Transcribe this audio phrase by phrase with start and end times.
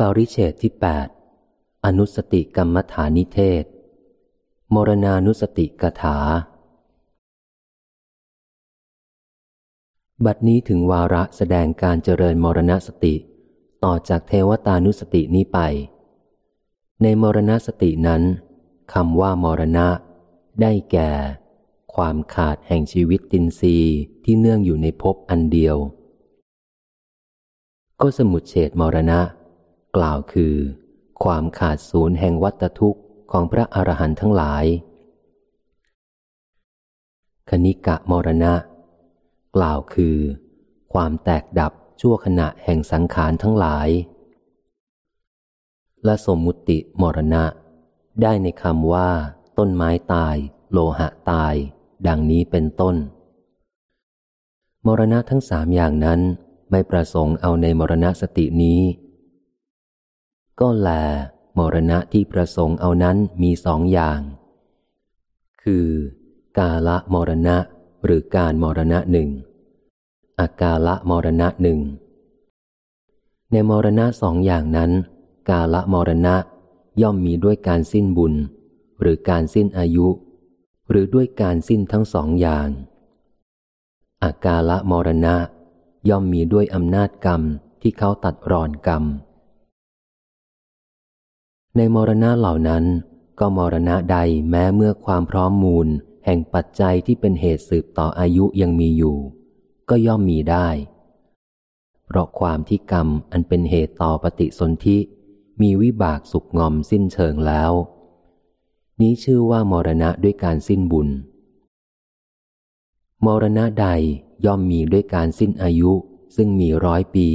[0.00, 1.08] ปาริเชตที่แปด
[1.84, 3.64] อนุสติกรรมฐานิเทศ
[4.74, 6.18] มรณานุสติกถา
[10.24, 13.14] บัดนี้ถึงวาระแสดงการเจริญมรณสติ
[13.84, 15.58] ต่อจากเทวตานุสตินี้ไป
[17.02, 18.22] ในมรณสตินั้น
[18.92, 19.88] คำว่ามรณะ
[20.60, 21.10] ได้แก่
[21.94, 23.76] ความขาดแห่งชีวิตตินรี
[24.24, 25.76] ที่เนื่องอยู่ในภพอันเดียว
[28.00, 29.20] ก็สมุดเฉดมรณะ
[29.96, 30.54] กล่าวคือ
[31.24, 33.00] ความขาดศูนย์แห่งวัตทุกข์
[33.32, 34.64] ของพระอรหันต์ทั้งหลาย
[37.50, 38.54] คณิกะมรณะ
[39.56, 40.16] กล่าวคือ
[40.92, 43.88] ความแตกดับชั่วขณะแห่งสังขารทั้งหลาย
[46.04, 47.44] และสมมุติมรณะ
[48.22, 49.10] ได้ในคำว่า
[49.58, 50.36] ต้นไม้ตาย
[50.72, 51.54] โลหะตาย
[52.06, 52.96] ดังนี้เป็นต้น
[54.86, 56.20] มรณะทั้งสามอย่างนั้น
[56.70, 58.80] ไม่ประสงค์เอาในมรณะสตินี้
[60.60, 60.90] ก็แล
[61.58, 64.20] มรณะที่ประสงค์เอานั้นมีสองอย่าง
[65.62, 65.86] คือ
[66.58, 67.56] กาละมรณะ
[68.04, 69.30] หรือการมรณะหนึ่ง
[70.40, 71.80] อากาละมรณะหนึ่ง
[73.50, 74.90] ในมรณะสองอย่างนั้น
[75.50, 76.36] กาละมรณะ
[77.02, 78.34] ย่อมมีด้วยการสิ้นบุญ
[79.00, 80.08] หรือการสิ้นอายุ
[80.90, 82.68] หรือด้วยการสิ้นทั้งสองอย่าง
[84.22, 85.36] อากาละมรณะ
[86.08, 87.42] ย่อมมีด้วยอำนาจกรรม
[87.82, 89.04] ที่เขาตัดรอนกรรม
[91.76, 92.84] ในมรณะเหล่านั้น
[93.40, 94.18] ก็มรณะใด
[94.50, 95.88] แม้เมื่อความพร้อมมูล
[96.24, 99.16] แห่งปัจจัยที่เป็นเหตุสืบต่ออายุยังมีอยู่
[99.88, 100.68] ก็ย่อมมีได้
[102.06, 104.98] เพราะความที่กรรมอันเป็นเหตุต่อปฏิสนธิ
[105.60, 107.72] มีวิบากสุกงอมสิ้นเชิงแล้ว
[109.00, 111.08] นี้ชื่อว่ามรณะด้วยการสิ้นบุญ
[113.24, 113.86] มรณะใด
[114.44, 115.92] ย่อมมีด้วยการสิ้นอายุ
[116.36, 117.28] ซึ่งมีร้อยปี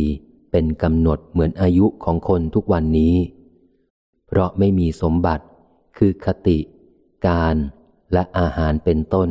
[0.52, 3.16] เป็นกำหนดเหมือนอายุของคนทุกวันนี้
[4.36, 5.46] เพราะไม่มีสมบัติ
[5.98, 6.60] คือคติ
[7.28, 7.56] การ
[8.14, 9.30] และอาหารเป็นต้น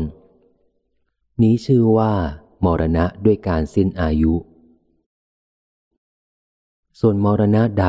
[1.43, 2.15] นี้ชื่อว่า
[2.65, 4.35] มรณะด้วยการสิ้นอายุ
[7.01, 7.87] ส่วนมรณะใด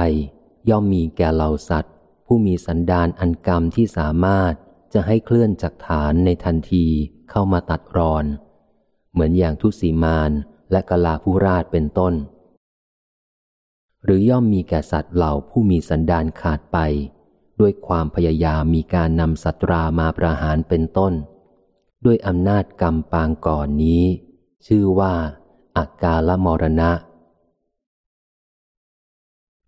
[0.70, 1.94] ย่อมมีแก่เหล่าสัตว์
[2.26, 4.54] ผู้มีสันดานอันกรรมที่สามารถ
[4.94, 6.86] จะให้เคลื่อนจากฐานในทันที
[7.30, 8.26] เข้ามาตัดรอน
[9.12, 10.32] เหมือนอย่างทุสีมาน
[10.72, 12.16] และกลาผู้ราชเป็นต้น
[14.06, 16.78] หรือย่อมมีแก่สัตว์เหล่าผู้มีสันดานขาดไป
[17.60, 21.14] ด้วยความพยายามมีการนำสัตรามาประหารเป็นต้น
[22.06, 24.04] ด้วยอำนาจกรรมปางก่อนนี้
[24.68, 25.14] ชื่อว่า
[25.78, 26.92] อากาลมรณะ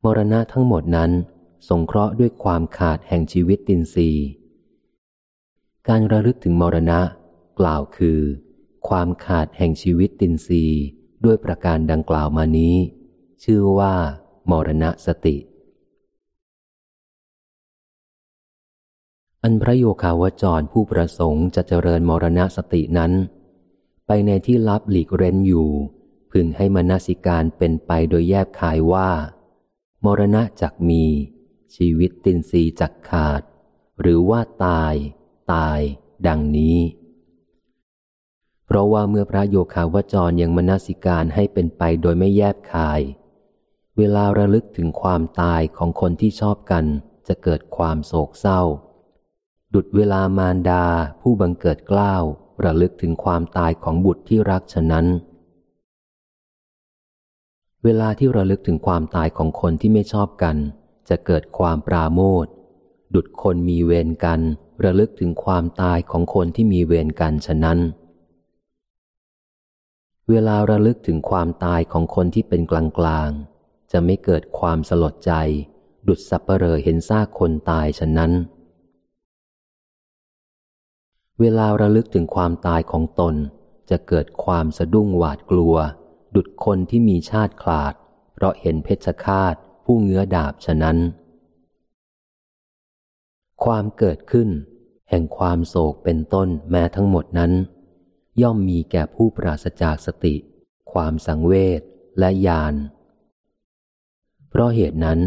[0.04, 1.12] มรณะทั้งหมดนั้น
[1.70, 4.10] สงเคราะห์ด้วยความขาดแห่งชีวิตตินรี
[5.88, 7.00] การระลึกถึงมรณะ
[7.60, 8.20] กล่าวคือ
[8.88, 10.64] ความขาดแห่งชีวิตตินรี
[11.26, 12.76] ด้วยประการดังกล่าวมานี้
[13.44, 13.96] ชื่อว่า
[14.52, 15.38] มรณะสติ
[19.44, 23.12] อันพระโยคาวจรผู้ประสงค์จะเจริญมรณะสตินั้น
[24.08, 25.70] ไปในที่ลับหลีกเร้นอยู่
[26.32, 29.10] พึงให้มนสิการเป็นไปโดยแยบคายว่า
[30.06, 31.06] มรณะจักมี
[31.76, 33.42] ชีวิตตินรีจักขาด
[34.02, 34.94] หรือว่าตาย
[35.54, 35.80] ตาย
[36.28, 36.80] ดังนี้
[38.66, 43.02] เพราะว่าเมื่อพระโยคาวจรยังมนสิการให้เป็นไปโดยไม่แยบคาย
[43.98, 46.86] เวลาระลึกถึงความตายของคนที่ชอบกัน
[47.28, 48.62] จะเกิดความโศกเศร้า
[49.74, 50.86] ดุดเวลามารดา
[51.22, 52.24] ผู้บังเกิดกล้าว
[52.66, 55.06] ระลึกถึงความตายของบุตรที่รักฉะนั้น
[57.84, 60.56] เวลาที่ระลึกถึงความตายของคนที่ไม่ชอบกัน
[61.10, 62.46] จะเกิดความปราโมท
[63.16, 64.40] ดุดคนมีเวรกัน
[64.84, 67.80] ระลึกถึงความตายของคนที่มีเวรกันฉะนั้น
[70.30, 73.30] เวลาระลึกถึงความตายของคนที่เป็นกลางกลาง
[73.92, 75.34] จะไม่เกิดความสลดใจ
[76.08, 78.32] ดุดสับเปลอเห็นซากคนตายฉะนั้น
[81.40, 83.36] เวลาระลึกถึงความตายของตน
[83.90, 85.76] จะเกิดความสะดุ้งหวาดกลัว
[86.36, 87.94] ดุดคนที่มีชาติคลาด
[88.34, 89.56] เพราะเห็นเพชฌฆาต
[89.86, 90.98] ผู้เงื้อดาบฉะนั้น
[93.64, 94.50] ความเกิดขึ้น
[95.10, 97.52] แห่งความโศกเป็นต้นแม้ทั้งหมดนั้น
[98.42, 100.36] ย่อมมีแก่ผู้ปราศจากสติ
[100.92, 101.82] ความสังเวช
[102.20, 102.74] และญาณ
[104.60, 105.20] ราะเหตุนั้น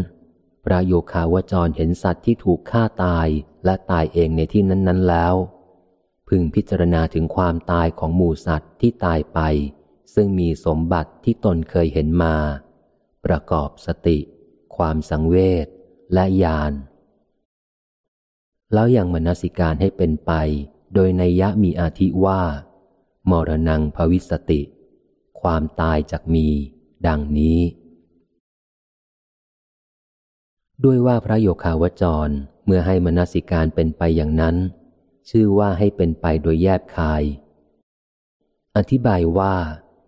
[0.65, 3.27] พระโยคาวจรเห็นสัตว์ที่ถูกฆ่าตาย
[3.65, 5.35] และตายเองในที่นั้น ๆ แล้ว
[6.27, 9.39] พึงพิจารณาถึงความตายของหมู่สัตว์ที่ตายไป
[10.13, 12.35] ซึ่งมีสมบัติที่ตนเคยเห็นมา
[13.25, 14.17] ประกอบสติ
[14.75, 15.67] ความสังเวช
[16.13, 16.73] และญาณ
[18.73, 20.31] แล้วยังมนสิการให้เป็นไป
[20.93, 22.41] โดยในยะมีอาทิว่า
[23.29, 24.61] มรณงภวิสติ
[25.41, 26.47] ความตายจากมี
[27.07, 27.59] ดังนี้
[30.83, 32.29] ด้วยว่าพระโยคาวจร
[32.65, 34.55] เมื่อให้มนสิการเป็นไปอย่างนั้น
[35.29, 37.23] ชื่อว่าให้เป็นไปโดยแยบคาย
[38.75, 39.55] อธิบายว่า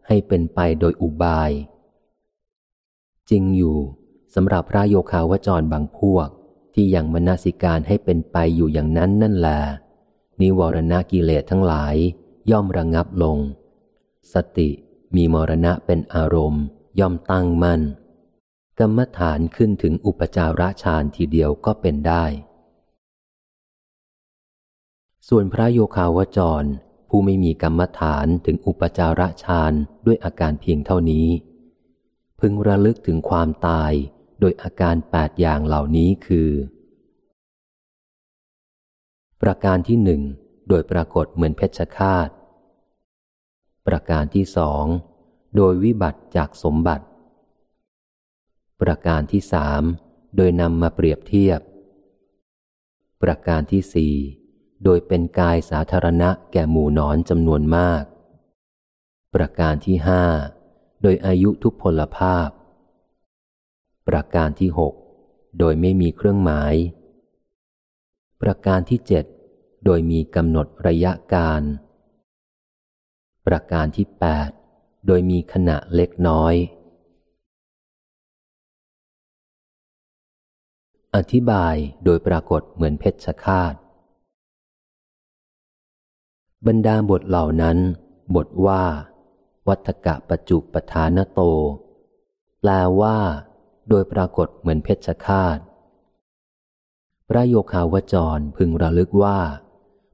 [0.07, 1.51] ให้เป็นไปโดยอุบาย
[3.29, 3.77] จริงอยู่
[4.35, 6.27] สำหรับพระโยคาวจรบางพวก
[6.73, 9.59] ที่ยังมนสิการให้เป็นไปอยู่อย่างนั้นนั่นแหละ
[10.41, 11.95] นิวรณกิเลสทั้งหลาย
[12.51, 13.37] ย่อมระงับลง
[14.33, 14.69] สติ
[15.15, 16.63] มีมรณะเป็นอารมณ์
[16.99, 17.81] ย่อมตั้งมัน่น
[18.79, 22.25] กรรมฐานขึ้นถึงอุปจาระฌานทีเดียวก็เป็นได้
[25.29, 26.63] ส่วนพระโยคาวจร
[27.09, 29.73] ผู้ไม่มีกรรมฐานถึงอุปจาระฌาน
[30.05, 31.27] ด้วยอาการเพียงเท่านี้
[32.39, 33.91] พึงระลึกถึงความตาย
[34.39, 36.49] โดยอาการแปดอย่างเหล่านี้คือ
[39.41, 40.21] ประการที่หนึ่ง
[40.69, 42.29] โดยปรากฏเหมือนเพชฌฆาต
[43.87, 44.85] ประการที่สอง
[45.55, 47.05] โดยวิบัติจากสมบัติ
[48.83, 49.83] ประการที่สาม
[50.35, 51.61] โดยนำมาเปรียบเทียบ
[53.21, 54.15] ประการที่สี่
[54.83, 58.03] โดยเป็นกายสาธารณะแก่หมู่นอนจำนวนมาก
[59.35, 60.23] ประการที่ห้า
[61.01, 62.49] โดยอายุทุพพลภาพ
[64.07, 64.93] ประการที่หก
[65.59, 66.73] โดยไม่มีเครื่องหมาย
[68.41, 69.25] ประการที่เจ็ด
[69.85, 71.61] โดยมีกำหนดระยะการ
[73.47, 74.49] ประการที่แปด
[75.07, 76.55] โดยมีขณะเล็กน้อย
[81.17, 81.75] อธิบาย
[82.05, 83.73] โดยปรากฏเหมือนเพชฌฆาต
[86.67, 87.77] บรรดาบทเหล่านั้น
[88.35, 88.83] บทว่า
[89.67, 91.41] วัฏกะปจุปทานโต
[92.59, 92.69] แปล
[93.01, 93.17] ว่า
[93.89, 95.57] โดยปรากฏเหมือนเพชฌฆาต
[97.29, 99.39] พระโยคาวจรพึงระลึกว่า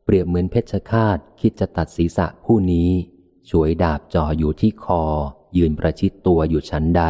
[0.04, 2.90] เปรียบเหมือนเพชฌฆาตคิดจะตัดศีรษะผู้นี้
[3.50, 5.04] ช่วยดาบจ่ออยู่ที่คอ
[5.57, 7.04] ยืนประชิดตัวอยู่ชั้นใด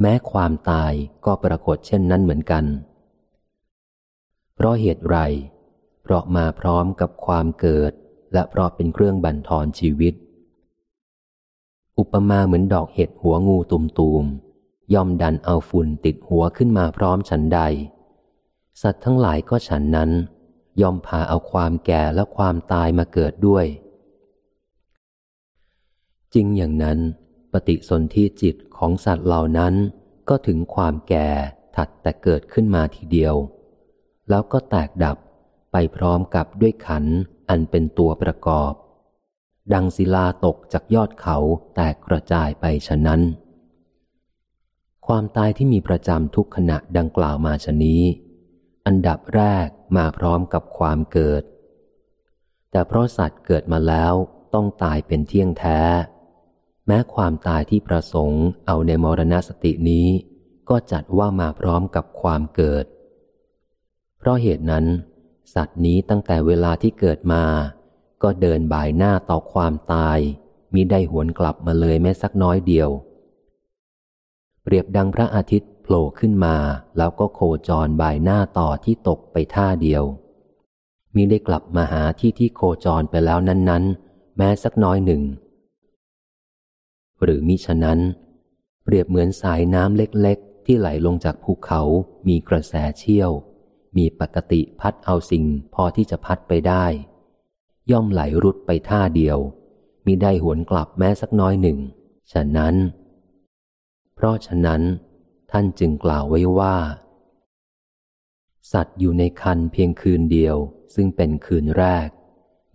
[0.00, 0.92] แม้ความตาย
[1.24, 2.64] ก็ปรากฏเช่นนั้นเหมือนกัน
[4.54, 5.16] เพราะเหตุไร
[6.02, 7.92] เพราะมาพร้อมกับความเกิด
[8.32, 10.14] และเพราะเป็นเครื่องบั่นทอนชีวิต
[11.98, 17.60] อุปมาเหมือนดอกเห็ดหัวงูตุ่มๆย่อมดันเอาฝุ่นติดหัวขึ้นมาพร้อมฉันใด
[18.82, 20.10] สัตว์ทั้งหลายก็ฉันนั้น
[20.80, 23.66] ย่อมพาเอาความแก่และความตายมาเกิดด้วย
[26.34, 26.98] จริงอย่างนั้น
[27.54, 29.74] ปฏิสนธิจิตของสัตว์เหล่านั้น
[30.28, 31.30] ก็ถึงความแก่
[31.76, 33.34] ถัดแต่เกิดขึ้นมาทีเดียว
[34.28, 35.16] แล้วก็แตกดับ
[35.72, 37.04] ไปพร้อมกับด้วยขัน
[37.48, 38.72] อันเป็นตัวประกอบ
[39.72, 41.36] ดังศิลาตกจากยอดเขา
[41.74, 43.20] แตกกระจายไปฉะนั้น
[45.06, 48.02] ความตายที่มีประจำทุกขณะดังกล่าวมาชนี้
[48.86, 51.42] อันดับแรกมาพร้อมกับความเกิด
[52.70, 54.14] แต่เพราะสัตว์เกิดมาแล้ว
[54.54, 55.80] ต้องตายเป็นเที่ยงแท้
[56.86, 60.06] แม้ความตายที่ประสงค์เอาในมรณสตินี้
[60.68, 62.84] ก็จัดว่ามาพร้อมกับความเกิด
[64.18, 64.84] เพราะเหตุนั้น
[65.54, 67.44] สัตว์นี้ตั้งแต่เวลาที่เกิดมา
[68.22, 70.18] ก็เดินบ่ายหน้าต่อความตาย
[70.74, 72.88] มิได้หวนกลับมาเลยแม้สักน้อยเดียว
[74.62, 76.56] เปรียบดังพระอาทิตย์โผล่ขึ้นมา
[76.96, 80.04] แล้วก็โคจรบ่ายหน้าต่อที่ตกไปท่าเดียว
[81.14, 85.22] มีได้กลับมาหาที่ที่โคจรไปแล้วนั้น ๆ แม้สักน้อยหนึ่ง
[87.22, 88.00] หรือมิฉะนั้น
[88.84, 91.82] เปรียบเหมือนสายน้ำเล็กๆ ที่ไหลลงจากภูเขา
[92.28, 93.30] มีกระแสเชี่ยว
[93.96, 95.44] มีปกติพัดเอาสิ่ง
[95.74, 96.84] พอที่จะพัดไปได้
[97.90, 99.38] ย่อมไหลรุดไปท่าเดียว
[100.06, 101.78] มีได้หวนกลับแม้สักน้อยหนึ่ง
[102.32, 102.74] ฉะนั้น
[104.14, 104.82] เพราะฉะนั้น
[105.50, 106.76] ท่านจึงกล่าวไว้ว่า
[108.72, 110.56] สัตว์อยู่ในคันเพียงคืนเดียว
[110.94, 112.08] ซึ่งเป็นคืนแรก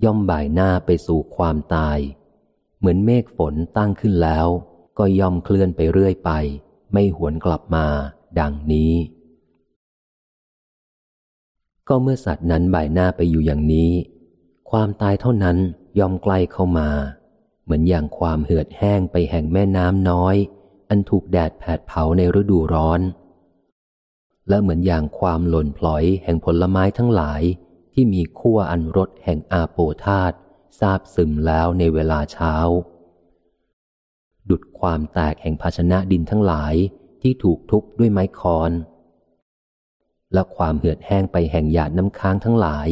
[0.03, 1.99] ย่อมบ่ายหน้าไปสู่ความตาย
[2.79, 4.47] เหมือนเมฆฝนตั้งขึ้นแล้ว
[4.97, 6.31] ก็ย่อมเคลื่อนไปเรื่อยไป
[6.93, 7.85] ไม่หวนกลับมา
[8.39, 8.93] ดังนี้
[11.87, 13.91] ก็เมื่อสัตว์นั้นบ่ายหน้าไปอยู่อย่างนี้
[14.71, 15.57] ความตายเท่านั้น
[15.99, 16.89] ย่อมใกล้เข้ามา
[17.63, 20.35] เหมือนอย่างความเหือดแห้งไปแห่งแม่น้ำน้อย
[20.89, 23.01] อันถูกแดดแผดเผาในฤดูร้อน
[24.49, 27.41] และเหมือนอย่างความหล่นพลอยแห่งผลไม้ทั้งหลาย
[27.93, 30.39] ที่มีขั้วอันรสแห่งอาโปธาต์
[30.79, 32.53] ทราบซึมแล้วในเวลาเช้า
[34.49, 36.75] ดุดความแตกแห่งภาชนะดินทั้งหลาย
[37.21, 38.71] ที่ถูกทุบด้วยไม้คอน
[40.33, 42.87] และความเหือดแห้งไปแห่งหยาดน้ำค้างทั้งหลาย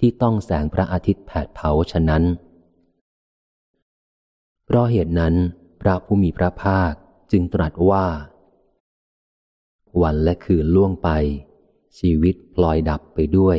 [0.00, 2.22] ที่ต้องแสงพระอาทิตย์แผดเผาฉะนั้น
[4.64, 5.34] เพราะเหตุนั้น
[5.80, 6.92] พระผู้มีพระภาค
[7.32, 8.06] จึงตรัสว่า
[10.02, 11.08] วันและคืนล่วงไป
[11.98, 13.58] ชีวิตพลอยดับไปด้วย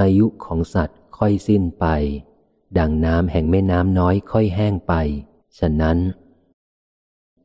[0.00, 1.86] อายุของสัตว์ค่อยสิ้นไป
[2.78, 4.92] ดังน้ำแห่งแม่น้ำน้อยค่อยแห้งไป
[5.58, 5.98] ฉะนั้น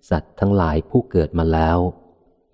[0.10, 1.78] สัตว์ทั้งหลายผู้เกิดมาแล้ว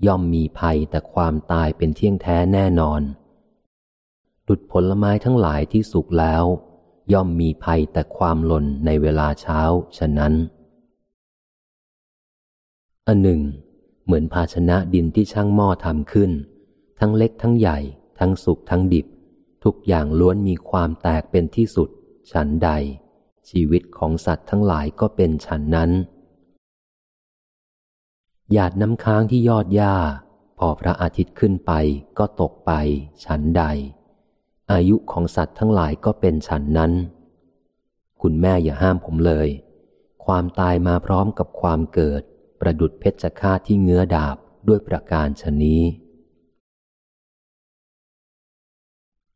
[0.05, 3.01] ย่อมมีภัยแต่ความตายเป็นเที่ยงแท้แน่นอน
[4.47, 6.43] ดุดผลไม้ทั้งหลายที่สุกแล้ว
[7.13, 9.61] ย่อมมีภัยแต่ความหล่นในเวลาเช้า
[9.97, 10.33] ฉะนั้น
[13.07, 13.41] อันหนึ่ง
[14.05, 16.31] เหมือนภาชนะดินที่ช่างหม้อทำขึ้น
[16.99, 17.79] ทั้งเล็กทั้งใหญ่
[18.19, 19.05] ทั้งสุกทั้งดิบ
[19.63, 21.89] ทุกอย่างล้วนมีความแตกเป็นที่สุด
[22.31, 22.69] ฉันใด
[23.49, 25.91] ชีวิตของสัตว์ทั้งหลายก็เป็นฉันนั้น
[28.51, 29.95] หยาดน้ำค้างที่ยอดหญ้า
[30.59, 31.71] พอพระอาทิตย์ขึ้นไป
[32.17, 32.71] ก็ตกไป
[33.25, 33.63] ฉันใด
[34.71, 36.91] อายุของสัตว์ทั้งหลายก็เป็นฉันนั้น
[38.21, 39.49] คุณแม่อย่าห้ามผมเลย
[40.25, 42.21] ความตายมาพร้อมกับความเกิด
[42.61, 45.81] ประดุดเพชฌฆาตที่เงื้อดาบด้วยประการชนี้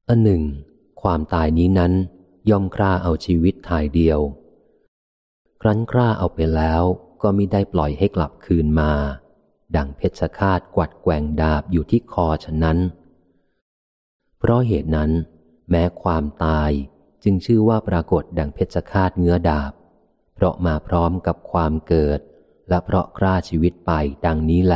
[0.08, 0.44] อันหนึ่ง
[1.02, 1.94] ความตายนี้นั้น
[2.50, 4.20] ย่อมคร่าเอาชีวิตทายเดียว
[5.62, 6.84] ครั้นคร่าเอาไปแล้ว
[7.22, 8.92] ก็มิได้ปล่อยให้กลับคืนมา
[9.76, 12.78] ดังเพชฌฆาตกวัดแกว่งดาบอยู่ที่คอฉะนั้น
[14.40, 15.12] เพราะเหตุนั้น
[15.70, 16.72] แม้ความตาย
[17.24, 19.72] จึงชื่อว่าปรากฏดังเพชฌฆาตเงื้อดาบ
[20.36, 22.20] เพราะมาพร้อมกับความเกิด
[22.70, 23.92] และเพราะกล้าชีวิตไป
[24.26, 24.76] ดังนี้แล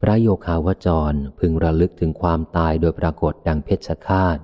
[0.00, 4.38] พระโยคาวจรพึงระลึกถึงความตายโดยปรากฏดังเพชฌฆาต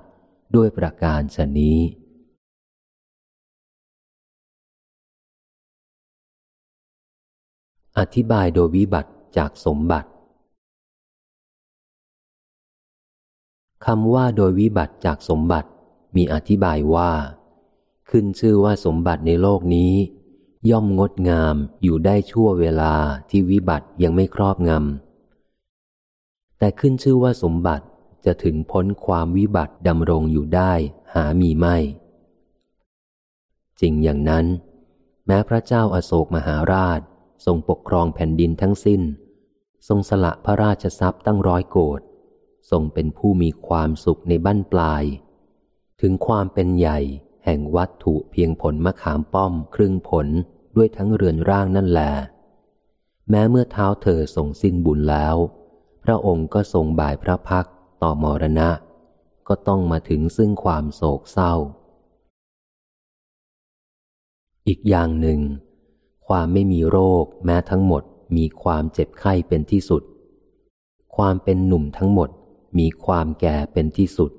[0.57, 1.78] ด้วยประการชนี้
[7.99, 10.09] อธิบายโดยวิบัติจากสมบัติ
[13.87, 15.69] คำว่าโดยวิบัติจากสมบัติ
[16.16, 17.12] มีอธิบายว่า
[18.11, 19.92] ขึ้นชื่อว่าสมบัติในโลกนี้
[20.71, 22.95] ย่อมงดงามอยู่ได้ชั่วเวลา
[23.30, 27.85] ที่วิบัติยังไม่ครอบงำแต่ขึ้นชื่อว่าสมบัติ
[28.25, 30.73] จะถึงพ้นความวิบัติดำรงอยู่ได้
[31.15, 31.77] หามีไม่
[33.81, 34.47] จริงอย่างนั้น
[35.27, 37.00] แม้พระเจ้าอาโศกมหาราช
[37.47, 39.03] ทรงปกครองแผ่นดินทั้งสิ้น
[39.89, 42.00] ทรงสละพระราชทรัพย์ตั้งร้อยโกด
[42.71, 45.05] ทรงเป็นผู้มีความสุขในบั้นปลาย
[46.00, 46.99] ถึงความเป็นใหญ่
[47.45, 50.27] แห่งวัตถุเพียงผลมะขามป้อมครึ่งผล
[50.77, 52.12] ด้วยทั้งเรือนร่างนั่นแหละ
[53.31, 55.37] แม้เมื่อเท้าเธอส่งสิ้นบุญแล้ว
[56.05, 57.67] พระองค์ก็ทรงบ่ายพระพัก
[58.02, 58.71] ต่อมรณะ
[59.49, 61.54] ก็ต้องมาถึงซึ่งความโศกเศร้า
[64.66, 65.40] อีกอย่างหนึ่ง
[66.26, 68.02] ความไม่มีโรคแม้ทั้งหมด
[68.37, 70.02] มีความเจ็บไข้เป็นที่สุด
[71.16, 72.30] ความเป็นหนุ่มทั้งหมด
[72.78, 74.30] มีความแก่เป็นที่สุด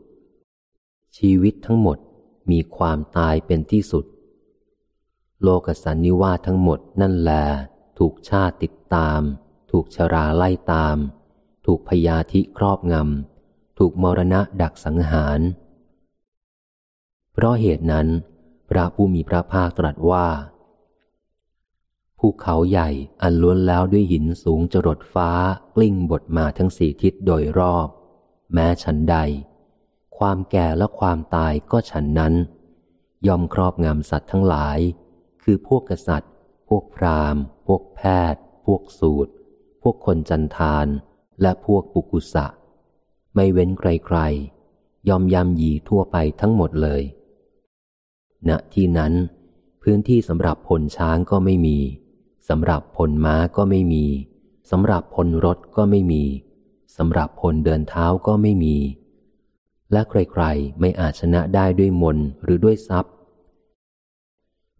[1.18, 1.98] ชีวิตทั้งหมด
[2.52, 4.06] มีความตายเป็นที่สุด
[5.44, 7.32] โลกสันนิวาทั้งหมดนั่นแล
[7.98, 9.22] ถูกชาติติดตาม
[9.72, 10.98] ถูกชราไล่ตาม
[11.66, 13.31] ถูกพยาธิครอบงำ
[13.84, 15.40] ถูกมรณะดักสังหาร
[17.34, 18.08] เพราะเหตุนั้น
[18.70, 20.28] พระผู้มีพระภาคตรัสว่า
[22.20, 22.90] ภูเขาใหญ่
[23.22, 25.30] อันล้วนแล้วด้วยหินสูงจรดฟ้า
[25.76, 27.88] กลิ้งบทมาทั้งสี่ทิศโดยรอบ
[28.54, 29.18] แม้ฉันใด
[30.18, 32.34] ความแก่และความตายก็ฉันนั้น
[33.28, 34.80] ยอมครอบงำสัตว์ทั้งหลาย
[35.44, 36.32] คือพวกกษัตริย์
[36.68, 38.02] พวกพราหมณ์ พวกแพ
[38.34, 39.32] ทย์ พวกสูตร
[39.82, 40.88] พวกคนจันทาน
[41.42, 42.48] และพวกปุกุสะ
[43.36, 47.02] ไม่เว้นใครๆ ยอมยำยีทั่วไปทั้งหมดเลย
[48.50, 49.14] ณ ที่นั้น
[49.82, 51.78] พื้นที่สำหรับผลช้างก็ไม่มี
[52.50, 54.06] สำหรับพลม้าก็ไม่มี
[54.72, 56.24] สำหรับพลรถก็ไม่มี
[56.98, 58.78] สำหรับพลเดินเท้าก็ไม่มี
[59.92, 63.14] และใครๆ ไม่อาจชนะได้ด้วยมนหรือด้วยทรัพย์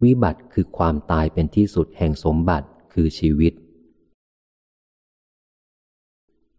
[0.02, 3.52] วิบัติคือความตายเป็นที่สุดแห่งสมบัติคือชีวิต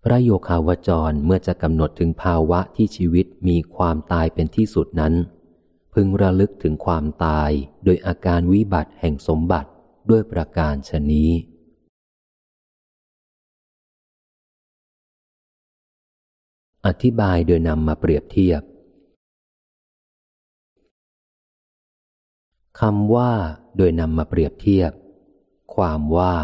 [0.05, 5.13] พระโยคาวจรเมื่อจะกำหนดถึงภาวะที่ชีวิตมีความตายเป็นที่สุดนั้น
[5.93, 7.49] พึงระลึกถึงความตาย
[7.83, 9.69] โดยอาการวิบัติแห่งสมบัติ
[10.09, 11.31] ด้วยประการชนี้
[16.85, 18.61] อธิบายโดยนำมาเปรียบเทียบ
[22.79, 23.31] คำว่า
[23.77, 24.91] โดยนำมาเปรียบเทียบ
[25.75, 26.35] ความว่า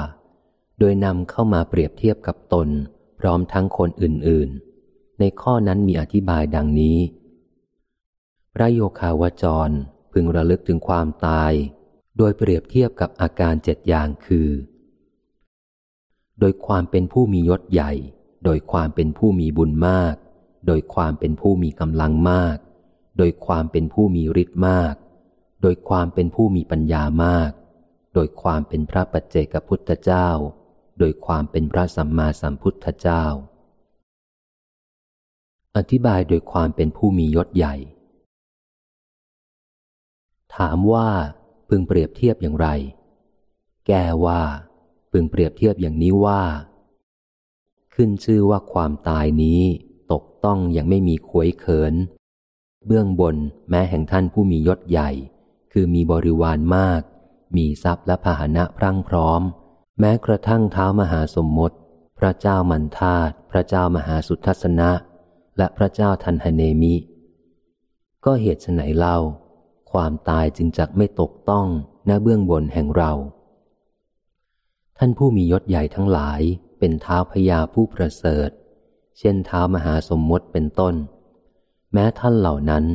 [0.80, 2.70] โดยนำเข้ามาเปรียบเทียบกับตน
[3.20, 7.00] พร้อมทั้งคนอื่นๆ ในข้อนั้นมีอธิบายดังนี้
[8.56, 9.70] พระโยคาวจร
[10.12, 11.52] พึงระลึกถึงความตาย
[12.18, 14.50] โดยเปรียบเทียบกับอาการเจ็ดอย่างคือ
[16.40, 17.92] โดยความเป็นผู้มียศใหญ่
[18.46, 20.16] โดยความเป็นผู้มีบุญมาก
[20.68, 22.58] โดยความเป็นผู้มีกำลังมาก
[23.18, 24.94] โดยความเป็นผู้มีฤทธิ์มาก
[25.62, 27.52] โดยความเป็นผู้มีปัญญามาก
[28.14, 30.30] โดยความเป็นพระปัจเจกพุทธเจ้า
[31.00, 33.26] โดยความเป็นพระสัมมาสัมพุทธเจ้า
[35.78, 37.76] อธิบายโดยความเป็นผู้มียศใหญ่
[40.56, 41.10] ถามว่า
[41.70, 42.68] พึงเปรียบเทียบอย่างไร
[43.88, 43.92] แก
[44.26, 44.42] ว่า
[45.12, 46.42] พึงเปรียบเทียบอย่างนี้ว่า
[47.94, 49.62] ขึ้นชื่อว่าความตายนี้
[50.12, 51.94] ตกต้องยังไม่มีขวยเขิน
[52.86, 53.36] เบื้องบน
[53.70, 55.10] แม้แห่งท่านผู้มียศใหญ่
[55.72, 57.02] คือมีบริวารมาก
[57.56, 59.42] มีทรัพย์และพาหนะพรั่งพร้อม
[60.00, 61.78] แม้กระทั่งเท้ามหาสมมติ
[62.20, 64.92] พระเจ้ามันทาตุพระเจ้ามหาสุทัศนะ
[65.58, 66.96] และพระเจ้าทันหเนมิ
[68.26, 69.18] ก็เหตุไฉนเล่า
[69.92, 71.68] ความตายจึงจักไม่ตกต้อง
[72.10, 73.12] ณเบื้องบนแห่งเรา
[74.98, 76.42] ท่านผู้มียศใหญ่ทั้งหลาย
[76.80, 78.50] เป็นเท้าพญาผู้ประเสริฐ
[79.18, 80.96] เช่นเท้ามหาสมมติเป็นต้น
[81.94, 82.86] แม้ท่านเหล่านั้น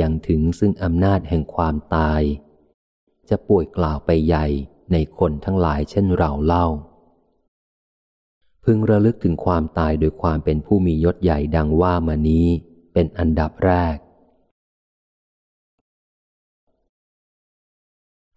[0.00, 2.22] ยังถึงซึ่งอำนาจแห่งความตาย
[3.28, 4.46] จะป่วยกล่าวไปใหญ่
[4.92, 6.66] ในคนทั้งหลายเช่นเราเล่า
[8.64, 12.46] พึงระลึกถึงความตายโดยความเป็นผู้มียศใหญ่ดังว่ามานี้
[12.92, 13.96] เป็นอันดับแรก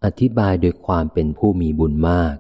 [0.04, 2.36] อธิบายโดยความเป็นผู้มีบุญมาก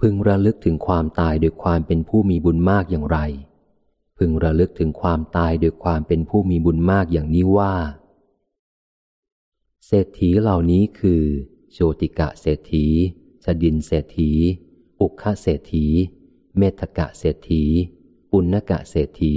[0.00, 3.18] พึงระลึกถึงความตายโดยความเป็นผู้มีบุญมากอย่างไร
[4.18, 7.74] พึงระลึกถึงความตายโดยความเป็นผู้มีบุญมากอย่างนี้ว่า
[9.90, 11.22] เศรษฐีเหล่านี้คือ
[11.72, 12.86] โชติกะเศรษฐี
[13.44, 14.32] ชดินเศรษฐี
[15.00, 15.86] อุคะเศรษฐี
[16.56, 17.64] เมธกะเศรษฐี
[18.30, 19.34] ปุณกะเศรษฐี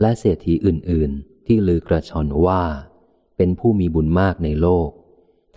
[0.00, 2.64] และเศรษฐีอื่น ๆ ที่ลือกระชอนว่า
[3.36, 4.88] เป็นผู้มีบุญมากในโลก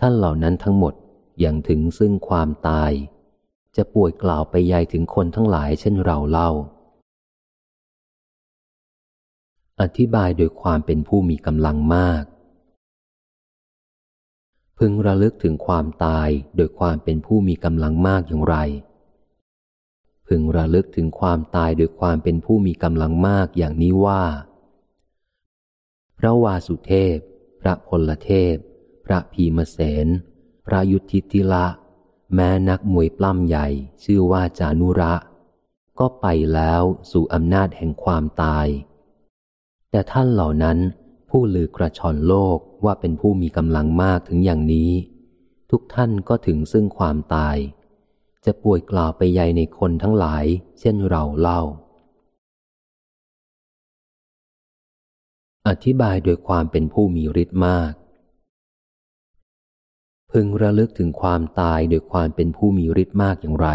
[0.00, 0.94] ท่านเหล่านั้นทั้งหมด
[1.44, 2.92] ยังถึงซึ่งความตาย
[3.76, 6.50] จะป่วยกล่าวไปใหญ่ถึงคนทั้งหลายเช่นเราเล่า
[9.80, 12.24] อธิบายโดยความเป็นผู้มีกำลังมาก
[14.78, 18.56] พึงระลึกถึงความตายโดยความเป็นผู้มีกำลังมากอย่างไร
[20.26, 24.24] พึงระลึกถึงความตายโดยความเป็นผู้มีกำลังมากอย่างนี้ว่า
[26.18, 27.16] พระวาสุเทพ
[27.60, 28.54] พระพลเทพ
[29.06, 30.06] พระพีมเสน
[30.66, 31.66] พระยุทธิติละ
[32.34, 33.66] แม้นักมวยปล้ำใหญ่
[34.04, 35.14] ชื่อว่าจานุระ
[35.98, 38.66] ก็ไปแล้วสู่อำนาจแห่งความตาย
[39.90, 40.78] แต่ท่านเหล่านั้น
[41.38, 44.92] ผู้ลือกระชอนโลกว่าเป็นผู้มีกำลังมากถึงอย่างนี้
[45.70, 47.56] ทุกท่านก็ถึงซึ่งความตาย
[48.44, 50.44] จะป่วยกล่าวไปใหญ่ในคนทั้งหลาย
[50.80, 51.62] เช่นเราเล่า
[55.68, 57.92] อธิบายโดยความเป็นผู้มีฤทธิ์มาก
[60.32, 63.68] พึงระลึกถึงความตายโดยความเป็นผู้มีฤทธิ์มากอย่างไร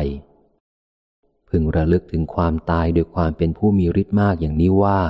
[1.49, 5.01] พึงระลึกถึงความตายโดยความเป็นผู้มีฤทธิ์มากอย่างนี้ว่า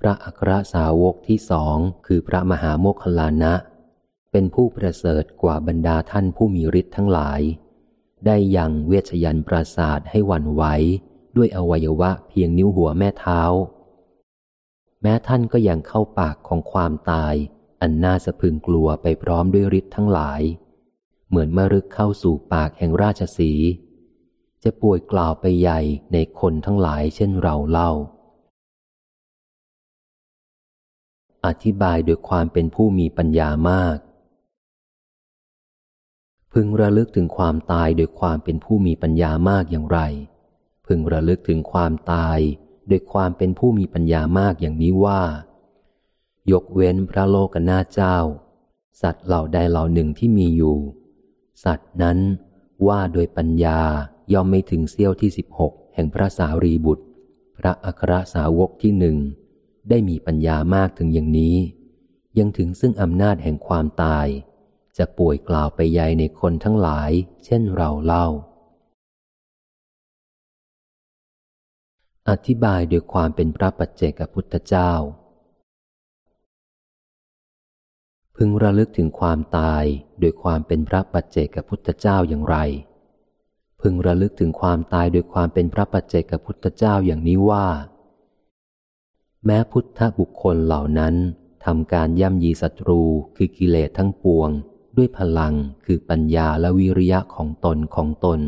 [0.00, 3.54] พระอัครสาวกที่สองคือพระมหาโมคคลานะ
[4.32, 7.40] เป็นผู้ประเสริฐกว่าบรรดาท่านผู้มีฤทธิ์ทั้งหลาย
[8.26, 10.64] ได้ยังเวชยันปราศาสตร์ให้วันไหว
[11.36, 13.40] ด้วยอวัยวะเพียงนิ้วหัวแม่เท้า
[15.02, 17.34] แม้ท่านก็ยังเข้าปากของความตาย
[17.80, 20.40] อันน่าสะพึงกลัวไปพร้อมด้วยฤทธิ์ทั้งหลาย
[21.28, 23.52] เหมือนมรึกเข้าสู่ปากแห่งราชสี
[24.62, 25.80] จะป่วยกล่าวไปใหญ่
[26.12, 27.90] ในคนทั้งหลายเช่นเราเล่า
[31.46, 33.98] อธิบายโดยความเป็นผู้มีปัญญามาก
[36.52, 40.00] พึงระลึกถึงความตายโดยความเป็นผู้มีปัญญามากอย่างไร
[40.86, 42.38] พึงระลึกถึงความตาย
[42.88, 45.22] โดยความเป็นผู้มีปัญญามากอย่างนี้ว่า
[46.52, 48.16] ยกเว้นพระโลกนาเจ้า
[49.02, 50.78] สัตว์เหล่าใดเหล่าหนึ่งที่มีอยู่
[51.64, 52.18] สัตว์นั้น
[52.86, 53.80] ว่าโดยปัญญา
[54.32, 57.04] ย่อมไม่ถึงเสี้ยวที่สิบหกแห่งพระสารีบุตร
[57.58, 59.16] พระอัครสาวกที่หนึ่ง
[59.88, 61.56] ได้มีปัญญามากถึงอย่างนี้
[62.38, 64.26] ยังถึงซึ่งอำนาจแห่งความตาย
[64.98, 67.10] จะป่วยกล่าวไปใหญ่ในคนทั้งหลาย
[67.44, 68.26] เช่นเราเล่า
[72.30, 74.92] อธิบายโดยความเป็นพระปัจเจกพุทธเจ้า
[78.36, 79.84] พึงระลึกถึงความตาย
[80.20, 82.56] โดยความเป็นพระปัจเจกพุทธเจ้าอย่างไร
[83.80, 87.66] พึงระลึกถึงความตายโดยความเป็นพระปัจเจกพุทธเจ้าอย่างนี้ว่า
[89.46, 91.14] แม้พุทธบุคคลเหล่านั้น
[91.64, 93.02] ทำการย่ำยีศัตรู
[93.36, 94.50] คือกิเลสทั้งปวง
[94.96, 98.40] ด้วยพลังคือปัญญาและวิริยะของตนของตน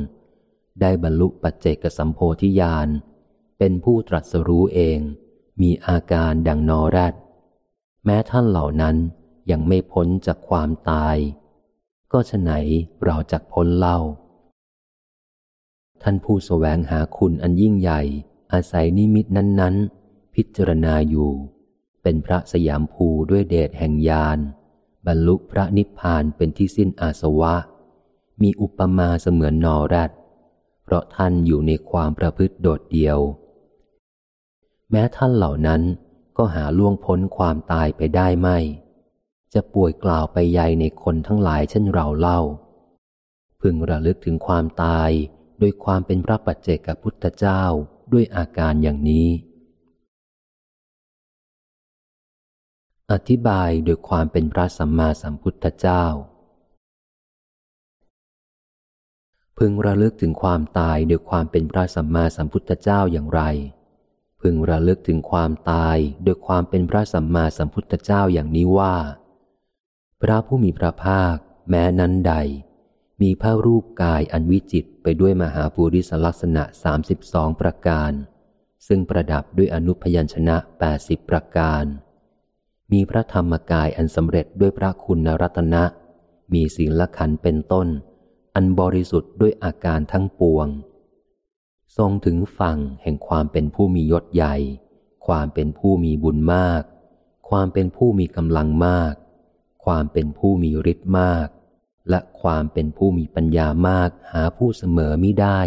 [0.80, 2.88] ได้บรรลุปัจเจกสัมโพธิญาณ
[3.58, 4.98] เป็นผู้ตรัสรู้เอง
[5.62, 7.14] มีอาการดังนอแรด
[8.04, 8.96] แม้ท่านเหล่านั้น
[9.50, 11.16] ยังไม่พ้นจากความตาย
[12.12, 12.52] ก็ฉไหน
[13.04, 13.98] เราจักพ้นเล่า
[16.02, 18.00] ท่านผู้สแสวงหาคุณอันยิ่งใหญ่
[18.52, 20.01] อาศัยนิมิตนั้นๆ
[20.34, 21.30] พิจารณาอยู่
[22.02, 24.38] เป็นพระสยามภูด้วยเดชแห่งญาณ
[25.06, 27.54] บรรลุพระนิพพานเป็นที่สิ้นอาสวะ
[28.42, 30.10] มีอุปมาเสมือนนอรัด
[30.84, 33.18] เพราะท่านอยู่ในความประพฤติโดดเดียว
[34.90, 35.82] แม้ท่านเหล่านั้น
[36.36, 38.58] ก็หาล่วงพ้นความตายไปได้ไม่
[39.54, 42.40] จะป่วยกล่าวไปใหญ่ในคนทั้งหลายเช่นเราเล่า
[43.60, 45.10] พึงระลึกถึงความตาย
[45.58, 47.62] โดยความเป็นพระปัจเจกพุทธเจ้า
[48.12, 49.28] ด้วยอาการอย่างนี้
[53.12, 56.04] อธิบายโดยความเป็นพระสัมมาสัมพุทธเจ้า
[59.58, 63.42] พึงระลึกถึงความตายโดยความเป็นพระสัมมาสัมพุทธเจ้าอย่างไร
[64.40, 68.96] พึงระลึกถึงความตายโดยความเป็นพระสัมมาสัมพุทธเจ้าอย่างนี้ว่า
[70.22, 71.36] พระผู้มีพระภาค
[71.70, 72.34] แม้นั้นใด
[73.22, 78.12] มีพระรูปกายอันวิจิตไปด้วยมหาภูริสลักษณะสามสิบสองประการ
[78.86, 81.86] ซึ่งประดับด้วยอนุพยัญชนะแปดสิบประการ
[82.92, 85.84] มีพระธรรมกายอันสำเร็จด้วยพระคุณรัตนะ
[86.52, 87.88] มีศีลขันเป็นต้น
[88.54, 90.68] อันบริสุทธิ์ด้วยอาการทั้งปวง
[91.96, 94.56] ทรงถึงฝั่งแห่งความเป็นผู้มียศใหญ่
[95.26, 96.82] ความเป็นผู้มีบุญมาก
[97.48, 99.14] ความเป็นผู้มีกำลังมาก
[99.84, 101.48] ความเป็นผู้มีฤทธิ์มาก
[102.10, 105.60] และความเป็นผู้มีปัญญามากหาผู้เสมอมิได้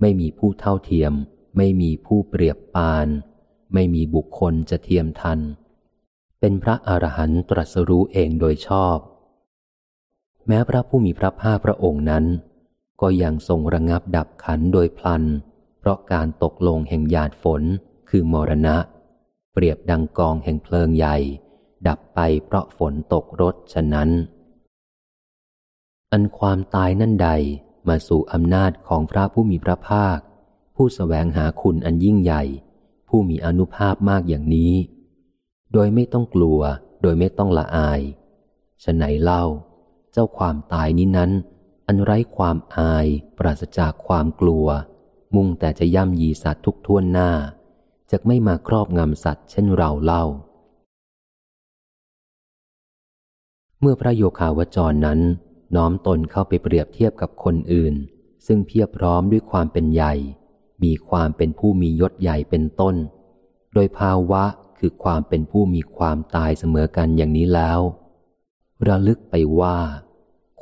[0.00, 1.12] ไม่มีผู้เท่าเทียม
[1.56, 3.08] ไม่มีผู้เปรียบปาน
[3.74, 5.40] ไม่มีบุคคลจะเทียมทัน
[6.40, 8.96] เป็นพระอรหันตรัสรู้เองโดยชอบ
[10.46, 12.24] แม้พระผู้มีพระภาคพระองค์นั้น
[13.00, 15.22] ก็ยังทรงระงับดับขันโดยพลัน
[15.78, 17.62] เพราะการตกลงแห่งหยาดฝน
[18.08, 18.76] คือมรณะ
[19.52, 21.16] เปรียบดังกองแห่งเพลิงใหญ่
[21.88, 24.10] ดับไปเพราะฝนตกรถฉะนั้น
[26.12, 27.30] อันความตายนั่นใด
[27.88, 30.18] มาสู่อำนาจของพระผู้มีพระภาค
[30.74, 32.42] ผู้สแสวงหาคุณอันยิ่งใหญ่
[33.08, 34.72] ผู้มีอนุภาพมากอย่างนี้
[35.72, 36.60] โดยไม่ต้องกลัว
[37.02, 38.00] โดยไม่ต้องละอาย
[38.84, 39.44] ฉไหนเล่า
[40.12, 41.30] เจ้าความตายนี้นั้น
[41.86, 43.06] อันไร้ความอาย
[43.38, 44.66] ปราศจากความกลัว
[45.34, 47.30] มุ่งแต่จะย่ำยีสัตว์ทุกท่วนหน้า
[48.10, 50.24] จะไม่มาครอบงำสัตว์เช่นเราเล่า
[53.80, 55.20] เมื่อพระโยคาวจรนั้น
[55.76, 57.94] น้อมตนเข้าไปเปรียบเทียบกับคนอื่น
[58.46, 60.14] ซึ่งเพียบพร้อมด้วยความเป็นใหญ่
[60.82, 62.94] มีความเป็นผู้มียศใหญ่เป็นต้น
[63.74, 64.44] โดยภาวะ
[64.78, 67.80] คือความเป็นผู้มีความตายเสมอกันอย่างนี้แล้ว
[68.88, 69.78] ระลึกไปว่า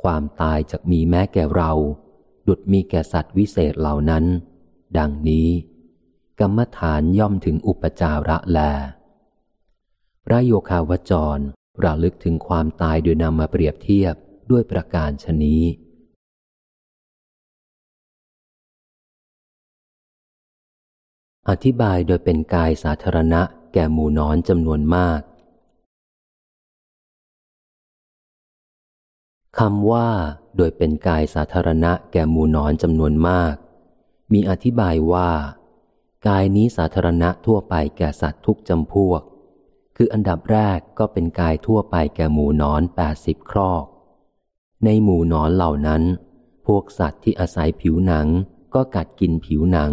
[0.01, 1.71] ความตายจะมีแม้แก่เรา
[2.47, 4.25] ดุดมีแก่สัตว์วิเศษเหล่านั้น
[4.97, 5.49] ดังนี้
[6.39, 8.59] กรรมฐานย่อมถึงอุปจาระแล
[10.25, 11.39] พระโยคาวจร
[11.83, 14.15] ระลึกถึงความตายโดยนำมาเปรียบเทียบ
[14.51, 15.63] ด้วยประการชนี้
[21.49, 23.41] อธิบายโดยเป็นกายสาธารณะ
[23.77, 25.21] แก่หมู่นอนจำนวนมาก
[29.59, 30.09] คำว่า
[30.57, 33.55] โดยเป็นกายสาธารณะแก่หมู่นอนจำนวนมาก
[34.33, 35.31] มีอธิบายว่า
[36.27, 39.21] กายนี้สาธารณะทั่วไปแก่สัตว์ทุกจำพวก
[39.95, 43.85] คืออันดับแรกก็เป็นกายทั่วไปแก่หมู่นอนแปดสิบครอก
[44.85, 46.03] ในหมู่นอนเหล่านั้น
[46.67, 48.27] พวกสัตว์ที่อาศัยผิวหนัง
[48.75, 49.91] ก็กัดกินผิวหนัง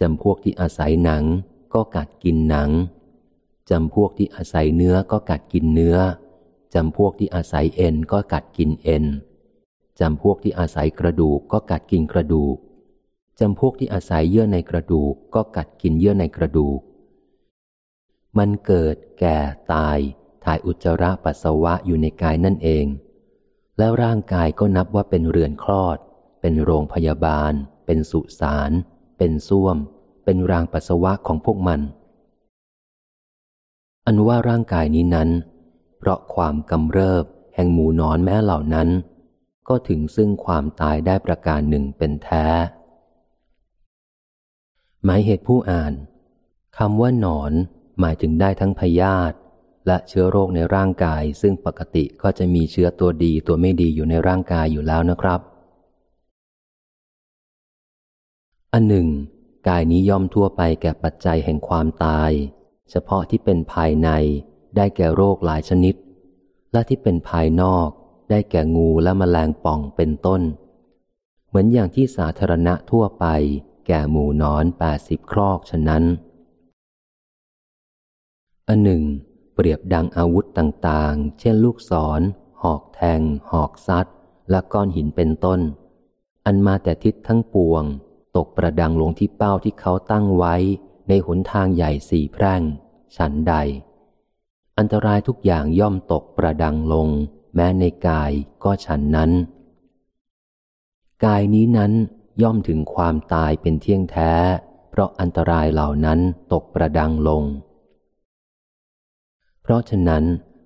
[0.00, 1.24] จำพวกที่อาศัยหนัง
[1.76, 2.70] ก็กัดกินหนัง
[3.70, 5.98] จำพวกที่อาศัยเนื้อก็กัดกินเนื้อ
[6.74, 9.04] จำพวกที่อาศัยเอ็นก็กัดกินเอ็น
[10.00, 12.56] จำพวกที่อาศัยกระดูกก็กัดกินกระดูก
[13.40, 16.80] จำพวกที่อาศัยเยื่อในกระดูกก็กัดกินเยื่อในกระดูก
[18.38, 19.38] มันเกิด แก่
[19.72, 19.98] ตาย
[20.44, 22.86] ถ่ายอุจจาระปัสสาวะอยู่ในกายนั่นเอง
[23.78, 25.98] แล้วร่างกายก็นับว่าเป็นเรือนคลอด
[26.40, 27.52] เป็นโรงพยาบาล
[27.86, 28.70] เป็นสุสาน
[29.18, 29.78] เป็นส้วม
[30.26, 31.80] เป็นรางปัสสาวะของพวกมัน
[34.06, 35.28] อันว่าร่างกายนี้นั้น
[35.98, 38.88] เพราะความกำเริบแห่งหมูนอนแม้เหล่านั้น
[39.68, 42.46] ก็ถึงซึ่งความตายได้ประการหนึ่งเป็นแท้
[45.04, 45.92] หมายเหตุผู้อ่าน
[46.78, 47.52] คำว่านอน
[48.00, 49.36] หมายถึงได้ทั้งพยาธิ
[49.86, 55.40] และเชื้อโรคในร่างกาย ซึ่งปกติก็จะมีเชื้อตัวดีตัวไม่ดีอยู่ในร่างกายอยู่แล้วนะครับ
[58.72, 59.06] อันหนึ่ง
[59.68, 62.30] กายนี้ย่อมทั่วไปแก่ปัจจัยแห่งความตาย
[62.90, 64.08] เฉพาะที่เป็นภายใน
[64.76, 65.94] ได้แก่โรคหลายชนิด
[66.72, 67.88] และที่เป็นภายนอก
[68.30, 70.42] ได้แก่งูและมแมลงป่องเป็นต้น
[71.48, 73.26] เหมือนอย่างที่สาธารณะทั่วไป
[73.86, 76.04] แก่หมูนอนแปดสิบครอกฉะนั้น
[78.68, 79.02] อันหนึ่ง
[79.54, 82.20] เปรียบดังอาวุธต่างๆ เช่นลูกศร
[82.62, 84.06] หอกแทง หอกซัด
[84.50, 85.60] และก้อนหินเป็นต้น
[86.44, 87.84] อันมาแต่ทิศทั้งปวง
[88.36, 90.54] ตกประดังลงที่เป้าที่เขาตั้งไว้
[91.08, 92.62] ในหนทางใหญ่สี่แพร่ง
[93.16, 93.54] ฉันใด
[94.78, 97.08] อันตรายทุกอย่างย่อมตกประดังลง
[97.54, 98.32] แม้ในกาย
[98.64, 99.30] ก็ฉันนั้น
[101.24, 101.92] กายนี้นั้น
[102.42, 104.32] ย่อมถึงความตายเป็นเที่ยงแท้
[104.90, 106.18] เพราะอันตรายเหล่านั้น
[106.52, 107.42] ตกประดังลง
[109.62, 110.24] เพราะฉะนั้น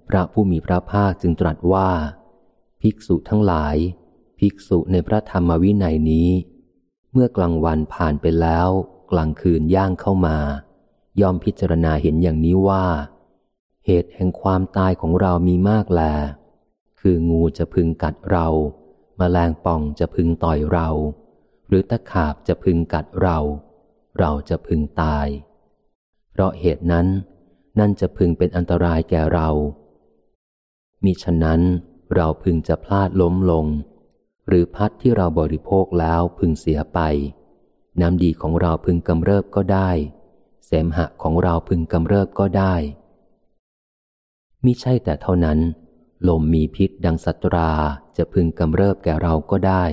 [0.09, 1.91] พระผู้มีพระภาคจึงตรัสว่า
[2.83, 3.77] ภิกษุทั้งหลาย
[4.39, 6.31] ภิกษุในพระธรรมวินัยนี้
[7.13, 8.69] เมื่อกลางวันผ่านไปแล้ว
[9.11, 10.39] กลางคืนย่างเข้ามา
[11.21, 12.87] ยอมพิจารณาเห็นอย่างนี้ว่า
[13.87, 16.03] เหตุแห่งความตายของเรามีมากแล
[17.01, 18.47] คืองูจะพึงกัดเรา
[19.21, 20.89] มแมลงป่องจะพึงต่อยเรา
[21.69, 23.39] หรือตะขาบจะพึงกัดเรา
[24.19, 25.27] เราจะพึงตาย
[26.31, 27.07] เพราะเหตุนั้น
[27.79, 29.49] นั่นจะพึงเป็นอันตรายแก่เรา
[31.05, 31.61] มิฉะนั้น
[32.15, 33.67] เราพึงจะพลาดล้มลง
[34.51, 37.01] หรือพัดที่เราบริโภคแล้วพึงเสียไป
[38.01, 39.91] น้ำดีของเราพึงกำเริบก็ได้
[40.67, 42.75] เสมหะของเราพึงกำเริบก็ได้
[44.65, 45.59] มิใช่แต่เท่านั้น
[46.29, 47.71] ลมมีพิษดังสัตรา
[48.17, 49.85] จะพึงกำเริบแก่เราก็ได้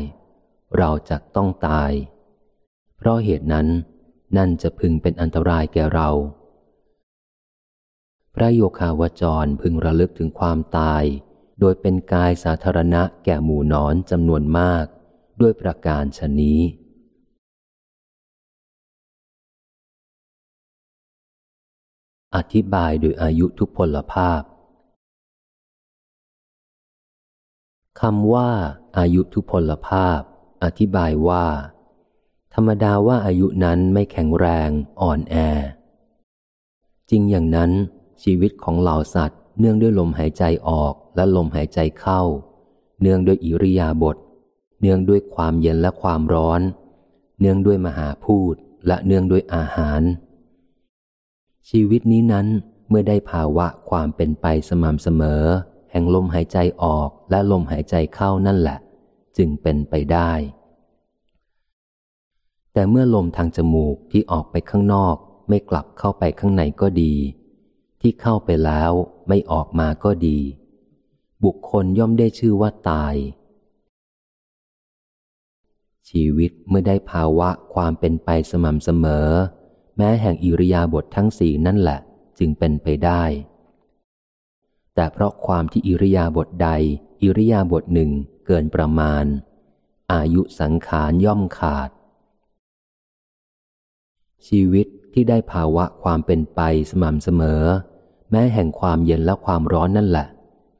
[0.78, 1.92] เราจะต้องตาย
[2.98, 3.68] เพราะเหตุนั้น
[4.38, 6.10] นั่นจะพึงเป็นอันตรายแก่เรา
[8.36, 11.04] พระโยคาวจรพึงระลึกถึงความตาย
[11.60, 14.86] โดยเป็นกายสาธารณะแก่หมู่นอนจำนวนมาก
[15.42, 16.60] ด้วยประการชนี้
[22.36, 24.42] อธิบายโดยอายุทุพพลภาพ
[28.02, 28.50] คำว่า
[28.98, 30.20] อายุทุพพลภาพ
[30.64, 31.46] อธิบายว่า
[32.54, 34.70] ธรรมดาว่าอายุนั้นไม่แข็งแรง
[35.02, 35.36] อ่อนแอ
[37.10, 37.72] จริงอย่างนั้น
[38.24, 42.22] ชีวิตของเหล่าสัตว์เนื่องด้วยลมหายใจออก และลมหายใจเข้า
[43.02, 44.18] เนื่องด้วยอิริยาบถ
[44.82, 46.62] เนื่องด้วยความเย็นและความร้อน
[47.40, 48.54] เนื่องด้วยมหาพูด
[48.88, 50.02] และเนื่องด้วยอาหาร
[51.70, 52.48] ชีวิตนี้นั้น
[52.90, 55.44] เมื่อได้ภาวะความเป็นไปสม่ำเสมอ
[55.92, 58.78] แห่งลมหายใจออกและลมหายใจเข้านั่นแหละ
[59.38, 60.32] จึงเป็นไปได้
[62.74, 65.16] แต่เมื่อลมทางจมูกที่ออกไปข้างนอก
[65.50, 67.14] ไม่กลับเข้าไปข้างในก็ดี
[68.02, 68.92] ที่เข้าไปแล้ว
[69.28, 70.40] ไม่ออกมาก็ดี
[71.44, 73.16] บุคคลย่อมได้ชื่อว่าตาย
[76.10, 79.30] ชีวิตเมื่อได้ภาวะความเป็นไปสม่ำเสมอ
[79.98, 82.00] แม้แห่งอิริยาบถททั้งสี่นั่นแหละ
[82.40, 83.24] จึงเป็นไปได้
[84.96, 86.70] แต่เพราะความที่อิริยาบถใด
[87.22, 88.12] อิริยาบถหนึ่ง
[88.46, 89.26] เกินประมาณ
[90.14, 91.90] อายุสังขารย่อมขาด
[94.48, 97.64] ชีวิตที่ได้ภาวะความเป็นไปสม่ำเสมอ
[98.32, 100.28] แม้แห่งความเย็นและความร้อนนั่นแหละ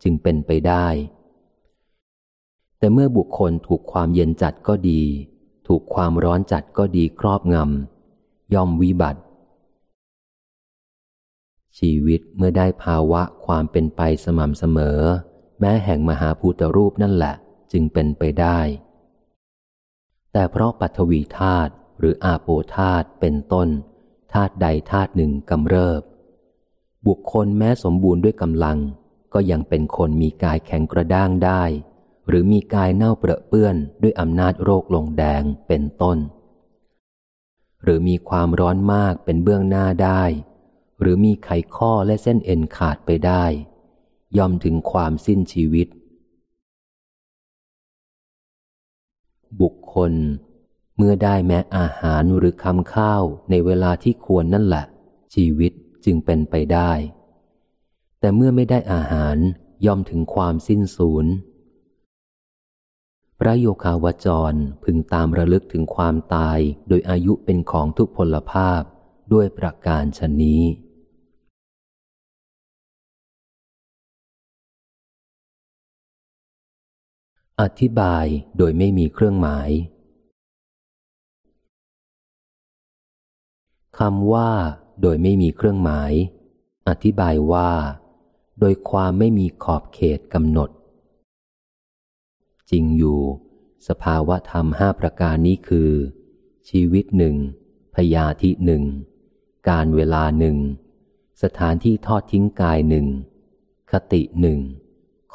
[0.10, 0.88] จึงเป็นไปได้
[2.78, 5.02] แต่เมื่อบุคคลถูกความเย็นจัดก็ดี
[5.68, 9.22] ถูกความร้อนจัดก็ดีครอบงำย่อมวิบัติ
[11.78, 15.00] ชีวิตเมื่อได้ภาวะความเป็นไปสม่ำเสมอ
[15.60, 17.36] แม้แห่งมหาภูตรูปนั่นแหละ
[17.72, 18.60] จึงเป็นไปได้
[20.34, 23.68] แต่เพราะปัทวีธาตุหรืออาโปธาตุเป็นต้น
[24.34, 26.02] ธาตุใดธาตุหนึ่งกำเริบ
[27.08, 28.80] บุคคลแม้สมบูรณ์ด้วยกำลัง
[29.34, 31.64] ก็ยังเป็นคนมีกายแข็งกระด้างได้
[32.28, 36.18] หรือมีกายเน่าเปรอะเปื้อนด้วยอำนาจโรคลงแดงเป็นต้น
[37.84, 40.24] หรือมีความร้อนมากเป็นเบื้องหน้าได้
[41.00, 43.46] หรือมีไขข้อและเส้นเอ็นขาดไปได้
[44.38, 45.88] ย่อมถึงความสิ้นชีวิต
[49.62, 50.14] บุคคล
[50.98, 54.86] เมื่อได้แม้อาหารหรือคำข้าวในเวลาที่ควรนั่นแหละ
[55.34, 55.72] ชีวิต
[56.06, 56.92] จึงเป็นไปได้
[58.28, 59.38] แต่เมื่อไม่ได้อาหาร
[59.86, 61.26] ย่อมถึงความสิ้นสูญ
[63.40, 68.82] พระโยคาวจรพึงตามระลึกถึงความตายโดยอายุเป็นของทุกพลภาพ
[69.34, 70.64] ด้วยประการชนนี้
[77.62, 78.26] อธิบาย
[78.58, 79.70] โดยไม่มีเครื่องหมาย
[84.00, 84.52] คำว่า
[85.02, 86.12] โดยไม่มีเครื่องหมาย
[86.88, 87.72] อธิบายว่า
[88.60, 90.70] โดยความไม่มีขอบเขตกำหนด
[92.70, 93.20] จริงอยู่
[93.88, 95.92] สภาวะธรรมห้าประการนี้คือ
[96.70, 97.36] ชีวิตหนึ่ง
[97.96, 98.84] พยาธิหนึ่ง
[99.70, 100.58] การเวลาหนึ่ง
[101.44, 103.08] สถานที่ทอดทิ้งกายหนึ่ง
[103.92, 104.60] คติหนึ่ง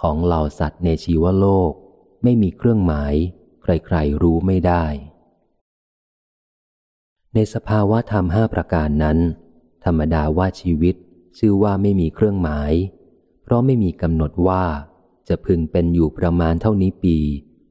[0.00, 1.72] ของเหล่าสัตว์ในชีวโลก
[2.22, 3.14] ไม่มีเครื่องหมาย
[3.62, 4.84] ใครๆรู้ไม่ได้
[7.34, 9.18] ในสภาวะธรรมห้าประการนั้น
[9.84, 10.94] ธรรมดาว่าชีวิต
[11.38, 12.72] ชื่อว่าไม่มีเครื่องหมาย
[13.42, 14.64] เพราะไม่มีกำหนดว่า
[15.28, 17.16] จะพึงเป็นอยู่ประมาณเท่านี้ปี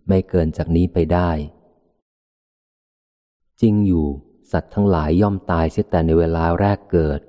[0.07, 1.29] ไม่เกินจากนี้ไปได้
[3.61, 4.05] จริงอยู่
[4.51, 7.19] สัตว์ทั้งหลายย่อมตายเสียแต่ในเวลาแรกเกิด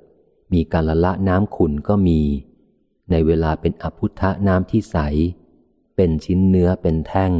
[0.52, 2.20] มีการละละน้ำขุนก็มี
[3.10, 4.96] ในเวลาเป็นอภุทะน้ำที่ใส
[5.96, 7.32] เป็นชิ้นเนื้อเป็นแท่ง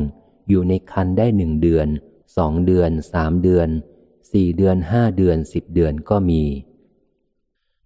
[0.49, 1.89] อยู่ในคันได้หนึ่งเดือน
[2.37, 3.69] สองเดือนสามเดือน
[4.33, 6.43] สี่เดือนห้าเดือนสิบเดือนก็มี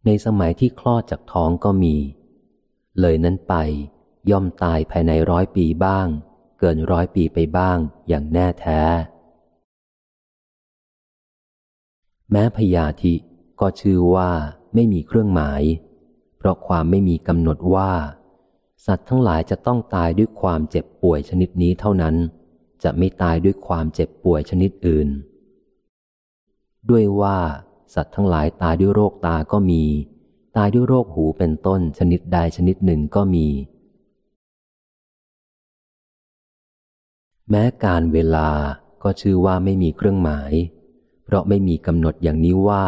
[0.05, 1.97] ในสมัยที่คลอดจากท้องก็มี
[3.01, 3.55] เลยนั้นไป
[4.31, 6.07] ย่อมตายภายในร้อยปีบ้าง
[6.59, 7.79] เกินร้อยปีไปบ้าง
[8.09, 8.83] อย่างแน่แท้
[12.31, 13.15] แม้พยาธิ
[13.61, 14.31] ก็ชื่อว่า
[14.75, 15.63] ไม่มีเครื่องหมาย
[16.39, 17.93] เพราะความไม่มีกำหนดว่า
[18.87, 22.15] สัตว์ทั้งหลายจะต้องตายด้วยความเจ็บป่วยชนิดนี้เท่านั้น
[22.83, 25.09] จะไม่ตายด้วยความเจ็บป่วยชนิดอื่น
[26.91, 27.39] ด้วยว่า
[27.95, 29.85] สัตว์ทั้งหลายตายด้วยโรคตาก็มี
[30.57, 33.49] ตายด้วยโรคหูเป็นต้นชนิดใดชนิดหนึ่งก็มี
[37.51, 38.49] แม้การเวลา
[39.03, 40.53] ก็ชื่อว่าไม่มีเครื่องหมาย
[41.25, 42.85] เพราะไม่มีกำหนดอย่างนี้ว่า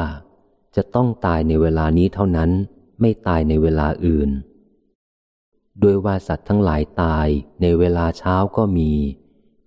[0.76, 2.50] จะต้องตายในเวลานี้เท่านั้น
[3.00, 4.30] ไม่ตายในเวลาอื่น
[5.82, 7.26] ด้วยว่าสัตว์ทั้งหลายตาย
[7.62, 8.90] ในเวลาเช้าก็มี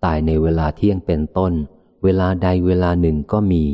[0.05, 1.53] ตายในเวลาเที่ยงเป็นต้น
[2.03, 3.65] เวลาใดเวลาหนึ่งก็มี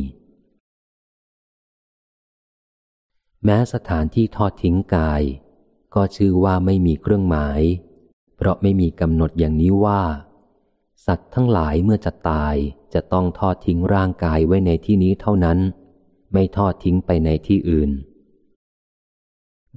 [3.50, 5.22] แม้สถานที่ทอดทิ้งกาย
[5.96, 7.62] ก็ชื่อว่าไม่มีเครื่องหมาย
[8.38, 10.02] เพราะไม่มีกำหนดอย่างนี้ว่า
[11.06, 12.56] สัตว์ทั้งหลายเมื่อจะตาย
[12.94, 15.60] จะต้องทอดทิ้งร่างกายไว้ในที่นี้เท่านั้น
[16.34, 17.92] ไม่ทอดทิ้งไปในที่อื่น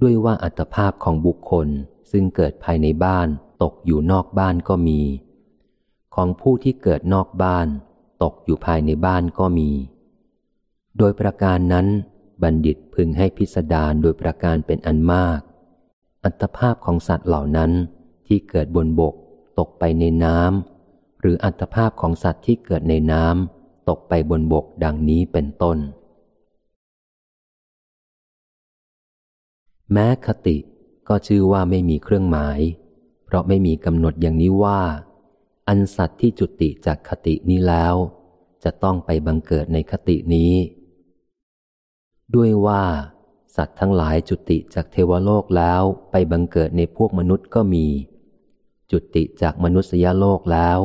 [0.01, 1.67] ด้วยว่าอัตภาพของบุคคล
[2.11, 3.27] ซึ่งเกิดภายในบ้าน
[3.63, 5.01] ตกอยู่นอกบ้านก็มี
[6.15, 7.67] ของผู้ที่เกิดนอกบ้าน
[8.23, 9.71] ตกอยู่ภายในบ้านก็มี
[10.97, 11.87] โดยประการนั้น
[12.43, 15.39] บัณฑิตพึงให้พิสดารโดยประการเป็นอันมาก
[16.23, 17.71] อัตภาพของสัตว์เหล่านั้น
[18.27, 19.15] ที่เกิดบนบก
[19.59, 25.77] ตกไปในน้ำหรืออัตภาพของสัตว์ที่เกิดในน้ำตกไปบนบกดังนี้เป็นต้น
[29.91, 30.57] แม้คติ
[31.07, 32.59] ก็ชื่อว่าไม่มีเครื่องหมาย
[33.25, 34.81] เพราะไม่มีกำหนดอย่างนี้ว่า
[35.67, 37.95] อันสัตว์ที่จุติจากคตินี้แล้ว
[38.63, 40.53] จะต้องไปบังเกิดในคตินี้
[42.35, 42.83] ด้วยว่า
[43.55, 47.85] สัตว์ทั้งหลายจุติจากเทวโลกแล้วไปบังเกิดในพวกมนุษย์ก็มี
[48.91, 50.79] จุติจากมนุษยโลกแล้ว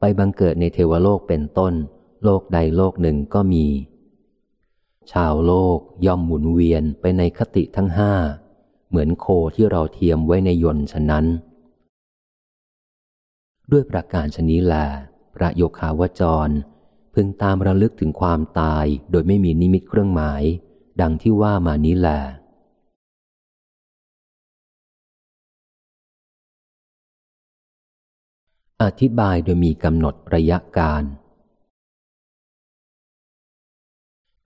[0.00, 1.74] ไปบังเกิดในเทวโลกเป็นต้น
[2.24, 3.66] โลกใดโลกหนึ่งก็มี
[5.12, 8.12] ชาวโลกย่อมหมุนเวียนไปในคติทั้งห้า
[8.88, 11.24] เหมือนโคที่เราเทียมไว้ในยนต์ฉะนั้น
[13.70, 14.86] ด้วยประการชนี้แหละ
[15.34, 16.48] พระโยคาวจร
[17.14, 20.42] พึงตามระลึกถึงความตายโดยไม่มีนิมิตเครื่องหมาย
[21.00, 22.20] ดังที่ว่ามานี้แหละ
[28.82, 31.04] อธิบายโดยมีกำหนดระยะการ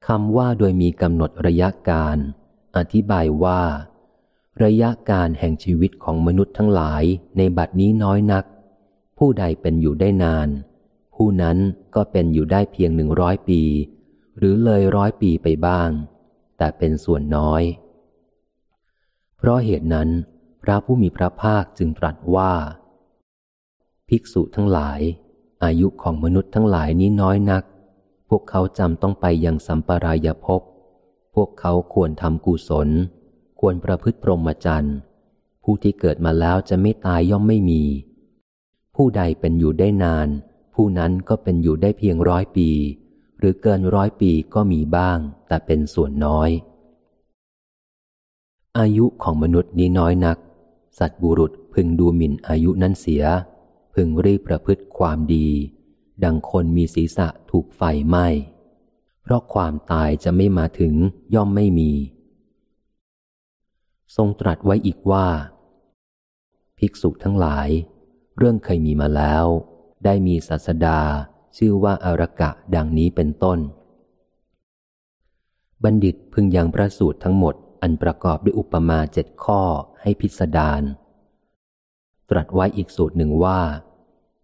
[0.07, 2.17] คำว่าโดยมีกำหนดระยะการ
[2.77, 3.63] อธิบายว่า
[4.63, 7.05] ระยะการแห่งชีวิตของมนุษย์ทั้งหลาย
[7.37, 8.45] ในบัดนี้น้อยนัก
[9.19, 10.49] ผู้ใดเป็นอยู่ได้นาน
[11.15, 11.59] ผู้นั้น
[11.95, 13.63] ก็เป็นอยู่ได้เพียงหนึ่งร้อยปี
[14.39, 15.91] หรือเลยร้อยปีไปบ้าง
[16.63, 17.63] แต่เป็นส่วนน้อย
[19.37, 20.09] เพราะเหตุนั้น
[20.63, 22.53] พระผู้มีพระภาคจึงตรัสว่า
[24.09, 25.01] ภิกษุทั้งหลาย
[25.65, 27.65] อายุของมนุษย์ทั้งหลายนี้น้อยนัก
[28.29, 30.63] พวกเขาจำต้องไปยังสัมปรายภพ
[31.35, 32.89] พวกเขาควรทำกุศล
[33.61, 34.97] ควรประพฤติพรหมจรรย์
[35.63, 37.83] ผู้ที่เกิดมาแล้วจะไม่ตายย่อมไม่มี
[38.97, 40.29] ผู้ใดเป็นอยู่ได้นาน
[40.75, 42.71] ผู้นั้นก็เป็นอยู่ได้เพียงร้อยปี
[43.41, 46.51] หรือเกินร้อยปีก็มีบ้าง แต่เป็นส่วนน้อย
[48.79, 50.39] อายุของมนุษย์นี้น้อยนัก
[50.99, 53.25] สัตบุรุษพึงดูหมิ่นอายุนั้นเสีย
[53.95, 55.49] พึงรีบประพฤติความดี
[56.25, 58.27] ดังคนมีศีรษะถูกไฟไหม้
[59.23, 60.95] เพราะความตายจะไม่มาถึง
[61.35, 61.93] ย่อมไม่มี
[64.17, 65.27] ทรงตรัสไว้อีกว่า
[66.79, 67.69] ภิกษุทั้งหลาย
[68.37, 69.45] เรื่องเคยมีมาแล้ว
[70.05, 71.01] ได้มีศาสดา
[71.57, 73.59] ชื่อว่าอารกะดังนี้เป็นต้น
[75.85, 79.63] บัณฑิตพึงยังพระสูตรทั้งหมดอันประกอบด้วยอุปมาเจ็ดข้อ
[80.03, 80.83] ให้พิสดาร
[82.31, 83.61] ตรัสไว้อีกสูตรหนึ่งว่า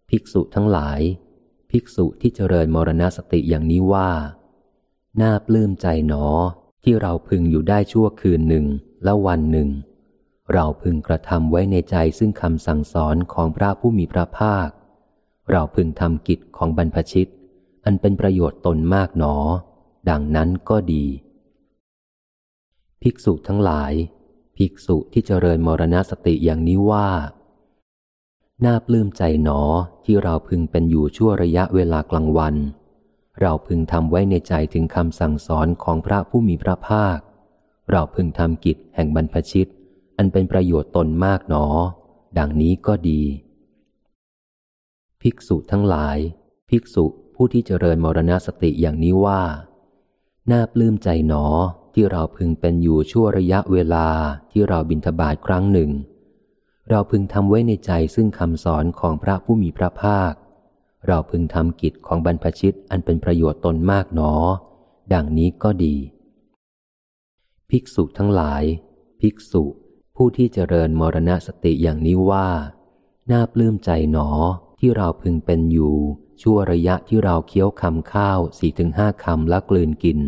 [0.09, 0.99] ภิกษุทั้งหลาย
[1.71, 4.09] ภิกษุที่เจริญมรณสติอย่างนี้ว่า
[5.21, 6.25] น่าปลื้มใจหนอ
[6.83, 8.65] ที่เราพึงอยู่ได้ชั่วคืนหนึ่ง
[9.03, 9.69] และวันหนึ่ง
[10.53, 14.67] เราพึงกระทำไว้ในใจซึ่งคำสั่งสอนของพระผู้มีพระภาค
[15.51, 17.29] เราพึงทำกิจของบรรพชิต
[17.85, 19.35] อันเป็นประโยชน์ตนมากหนอ
[20.09, 21.05] ดังนั้นก็ดี
[23.01, 23.93] ภิกษุทั้งหลาย
[24.57, 27.09] ภิกษุที่เจริญมรณสติอย่างนี้ว่า
[28.65, 29.61] น่าปลื้มใจหนอ
[30.05, 32.55] ที่เราพึงเป็นอยู่ชั่วระยะเวลากลางวัน
[33.41, 37.17] เราพึงทำไว้ในใจถึงคำสั่งสอนของพระผู้มีพระภาค
[37.91, 39.69] เราพึงทำกิจแห่งบรรพชิต
[40.17, 41.65] อันเป็นประโยชน์ตนมากหนอ
[42.37, 43.21] ดังนี้ก็ดี
[45.21, 46.17] ภิกษุทั้งหลาย
[46.69, 47.05] ภิกษุ
[47.35, 49.41] ผู้ที่เจริญมรณสติอย่างนี้ว่า
[50.51, 51.45] น่าปลื้มใจหนอ
[51.93, 54.07] ที่เราพึงเป็นอยู่ชั่วระยะเวลา
[54.51, 55.91] ที่เราบินทบาทครั้งหนึ่ง
[56.89, 60.33] เราพึงทำไว้ในใจซึ่งคำสอนของพระผู้มีพระภาค
[61.07, 64.33] เราพึงทำกิจของบรรพชิตอันเป็นประโยชน์ตนมากหนอ
[65.13, 65.95] ดังนี้ก็ดี
[67.69, 68.63] ภิกษุทั้งหลาย
[69.21, 69.63] ภิกษุ
[70.15, 72.47] ผู้ที่เจริญมรณสติอย่างนี้ว่า
[73.31, 74.29] น่าปลื้มใจหนอ
[74.79, 75.95] ที่เราพึงเป็นอยู่
[76.41, 80.19] ชั่วระยะที่เราเคี้ยวคำข้าวสี่ถึงห้าคำและกลืนกิน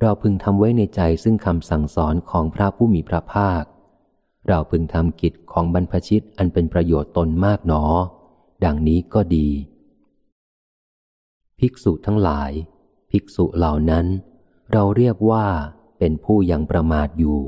[0.00, 3.62] เราพึงทำไว้ในใจซึ่งคำสั่งสอนของพระผู้มีพระภาค
[4.48, 7.84] เราพึงทำกิจของบรรพชิตอันเป็นประโยชน์ตนมากหนอ
[8.64, 9.48] ดังนี้ก็ดี
[11.58, 12.52] ภิกษุทั้งหลาย
[13.10, 14.06] ภิกษุเหล่านั้น
[14.72, 15.46] เราเรียกว่า
[15.98, 17.38] เป็นผู้ยังประมาทอยู่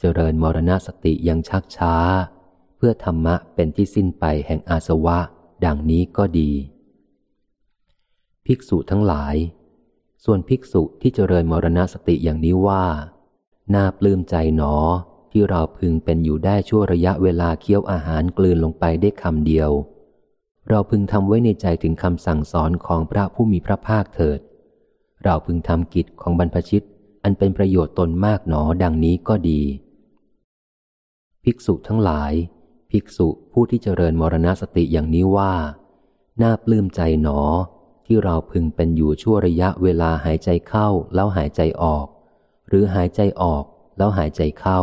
[0.00, 1.94] เจริญมรณสติยังชักช้า
[2.76, 5.18] เพื่อธรรมะเป็นที่สิ้นไปแห่งอาสวะ
[5.64, 6.52] ดังนี้ก็ดี
[8.46, 9.36] ภิกษุทั้งหลาย
[10.24, 12.84] ส่วนภิกษุที่เจริญมรณสติอย่างนี้ว่า
[13.74, 14.74] น่าปลื้มใจหนอ
[15.32, 19.70] ที่เราพึงเป็นอยู่ได้ชั่วระยะเวลาเคี้ยวอาหารกลืนลงไปได้คำเดียว
[20.68, 24.40] เราพึงทำไว้ในใจถึงคำสั่งสอนของพระผู้มีพระภาคเถิด
[25.24, 26.84] เราพึงทำกิจของบรรพชิต
[27.22, 29.62] อันเป็นประโยชน์ตนมากหนอดังนี้ก็ดี
[31.44, 32.32] ภิกษุทั้งหลาย
[32.96, 35.52] ภิกษุผู้ที่เจริญมรณสติอย่างนี้ว่า
[36.42, 37.40] น่าปลื้มใจหนอ
[38.06, 42.06] ที่เราพึงเป็นอยู่ชั่วระยะเวลาหายใจเข้าแล้วหายใจออก
[42.68, 43.64] หรือหายใจออก
[43.96, 44.80] แล้วหายใจเข้า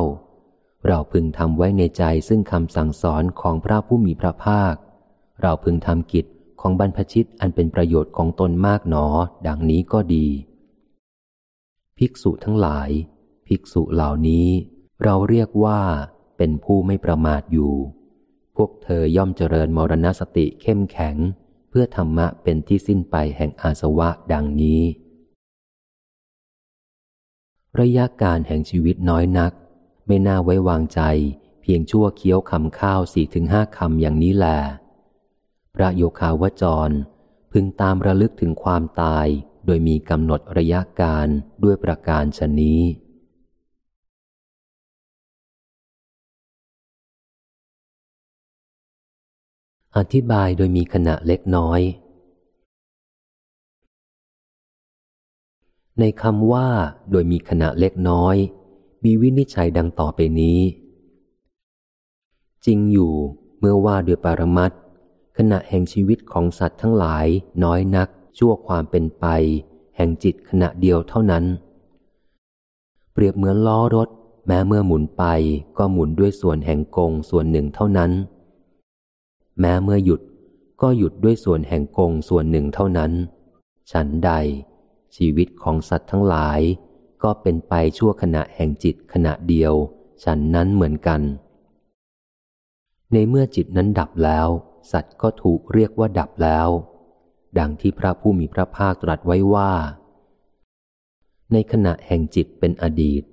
[0.87, 4.75] เราพึงทำไว้ในใจซึ่งคำสั่งสอนของพระผู้มีพระภาค
[5.41, 6.25] เราพึงทำกิจ
[6.61, 9.05] ของบรรพชิตอันเป็นประโยชน์ของตนมากหนอ
[9.47, 10.27] ดังนี้ก็ดี
[11.97, 12.89] ภิกษุทั้งหลาย
[13.47, 14.47] ภิกษุเหล่านี้
[15.03, 15.81] เราเรียกว่า
[16.37, 17.73] เป็นผู้ไม่ประมาทอยู่
[18.55, 21.15] พวกเธอย่อมเจริญมรณสติเข้มแข็ง
[21.69, 24.81] เพื่อธรรมะเป็นที่สิ้นไปแห่งอาสวะดังนี้
[27.79, 29.51] ระยะการแห่งชีวิตน้อยนัก
[30.07, 31.01] ไม่น่าไว้วางใจ
[31.61, 34.45] เพียงชั่วเคี้ยวคำข้าวสี่ถึงห้าคำอย่างนี้แหล
[35.75, 36.89] พระโยคาวจร
[37.51, 39.27] พึงตามระลึกถึงความตาย
[39.65, 41.27] โดยมีกำหนดระยะการ
[41.63, 42.81] ด้วยประการชนี้
[49.97, 51.81] อธิบายโดยมีขณะเล็กน้อย
[55.99, 56.67] ในคำว่า
[57.11, 58.35] โดยมีขณะเล็กน้อย
[59.03, 60.59] มีวินิจฉัยดังต่อไปนี้
[62.65, 63.13] จริงอยู่
[63.59, 64.71] เมื่อว่าด้วยปรมัต
[65.37, 67.27] ขณะแห่งชีวิตของสัตว์ทั้งหลาย
[67.63, 69.25] น้อยนัก ชั่วความเป็นไป
[69.95, 71.43] แห่งจิตขณะเดียวเท่านั้น
[73.13, 74.09] เปรียบเหมือนล้อรถ
[74.47, 75.23] แม้เมื่อหมุนไป
[75.77, 78.11] ก็หมุนด้วยส่วนแห่งกงส่วนหนึ่งเท่านั้น
[79.61, 80.21] แม้เมื่อหยุด
[80.81, 83.11] ก็หยุดด้วยส่วนแห่งกงส่วนหนึ่งเท่านั้น
[83.91, 84.31] ฉันใด
[85.15, 86.59] ชีวิตของสัตว์ทั้งหลาย
[87.23, 89.73] ก็เป็นไปชั่วขณะแห่งจิตขณะเดียว
[90.23, 91.21] ฉันนั้นเหมือนกัน
[93.13, 94.47] ในเมื่อจิตนั้นดับแล้ว
[94.91, 96.67] สัตว์ก็ถูกเรียกว่าดับแล้ว
[97.59, 99.71] ดังที่พระผู้มีพระภาคตรัสไว้ว่า
[101.53, 103.23] ในขณะแห่งจิตเป็นอดีต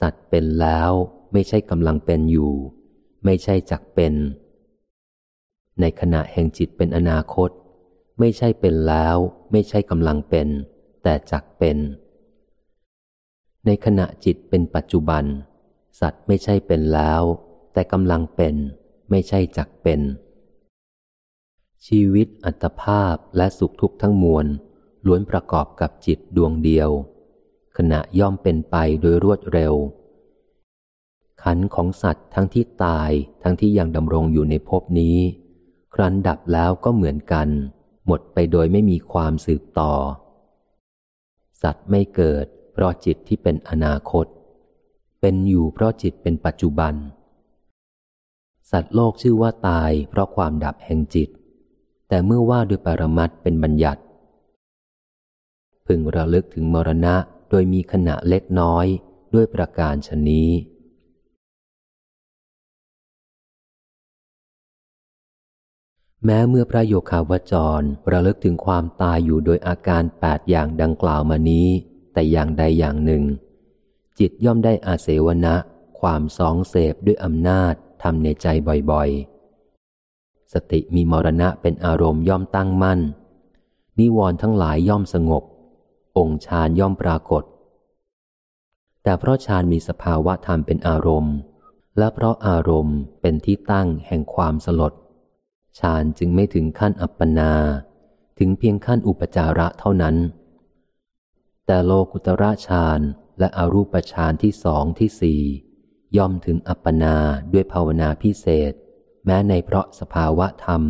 [0.00, 0.90] สัตว์เป็นแล้ว
[1.32, 2.52] ไม่ใช่กำลังเป็นอยู่
[3.24, 4.14] ไม่ใช่จักเป็น
[5.80, 7.50] ในขณะแห่งจิตเป็นอนาคต
[8.18, 9.16] ไม่ใช่เป็นแล้ว
[9.52, 10.48] ไม่ใช่กำลังเป็น
[11.02, 11.78] แต่จักเป็น
[13.66, 15.24] ในขณะจิตเป็นปัจจุบัน
[16.00, 17.22] สัตว์ไม่ใช่เป็นแล้ว
[17.72, 18.54] แต่กำลังเป็น
[19.10, 20.00] ไม่ใช่จักเป็น
[21.86, 24.46] ชีวิตอัตภาพและสุขทุกข์ทั้งมวล
[25.06, 26.90] ล้วนประกอบกับจิตดวงเดียว
[27.76, 29.74] ขณะย่อมเป็นไปโดยรวดเร็ว
[31.42, 33.10] ขันของสัตว์ทั้งที่ตาย
[33.42, 35.18] ทั้งที่ยังดำรงอยู่ในภพนี้
[35.96, 37.48] ครั้นดับแล้วก็เหมือนกัน
[38.06, 39.92] หมดไปโดยไม่มีความสืบต่อ
[41.62, 44.26] สัตว์ไม่เกิด เพราะจิตที่เป็นอนาคต
[45.20, 46.94] เป็นอยู่เพราะจิตเป็นปัจจุบัน
[48.70, 51.28] สัตว์โลกชื่อว่าตายเพราะความดับแห่งจิต
[52.08, 54.02] แต่เมื่อว่าด้วยปรมัตเป็นบัญญัติ
[55.86, 57.14] พึงระลึกถึงมรณะ
[57.50, 58.86] โดยมีขณะเล็กน้อย
[59.34, 60.48] ด้วยประการชนี้
[66.26, 71.68] แม้เมื่อพระโยคาวจรระลึกถึงความตายอยู่โดยอาการแปดอย่างดังกล่าวมานี้
[72.12, 73.22] แต่อย่างใดอย่างหนึ่ง
[74.18, 75.54] จิตย่อมได้อาเสวนะ
[76.00, 78.46] ความสองเสพด้วยอำนาจทำในใจ
[78.90, 83.00] บ่อยๆ สติมีมรณะเป็นอารมณ์ย่อมตั้งมั่น
[83.98, 85.42] นิวรณ์ทั้งหลายย่อมสงบ
[86.18, 87.44] องค์ฌานย่อมปรากฏ
[89.02, 91.34] แต่เพราะฌานมีสภาวะธรรมเป็นอารมณ์
[91.98, 94.94] และเพราะอารมณ์เป็นที่ตั้งแห่งความสลด
[95.78, 97.52] ฌานจึงไม่ถึงขั้นอัปปนา
[98.38, 100.16] ถึงเพียงขั้นอุปจาระเท่านั้น
[101.66, 103.00] แต่โลกุตระฌาน
[103.38, 105.42] และอรูปฌานที่สองที่สี่
[106.16, 107.16] ย่อมถึงอัปปนา
[107.52, 108.72] ด้วยภาวนาพิเศษ
[109.24, 110.82] แม้ในเพราะสภาวะธรรม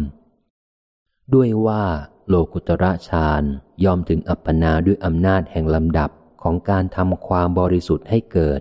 [1.35, 1.85] ด้วยว่า
[2.29, 3.43] โลกุตระฌาน
[3.85, 6.11] ย่อมถึงอัปปนาด้วยอำนาจแห่งลำดับ
[6.43, 8.61] ของการทำความบริสุทธิ์ให้เกิด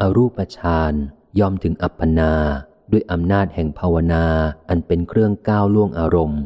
[0.00, 0.92] อรูปฌาน
[1.40, 2.32] ย่อมถึงอัปปนา
[2.90, 4.24] ด้วยอำนาจแห่งภาวนา
[4.68, 6.42] อันเป็นเครื่องก้าวล่วงอารมณ์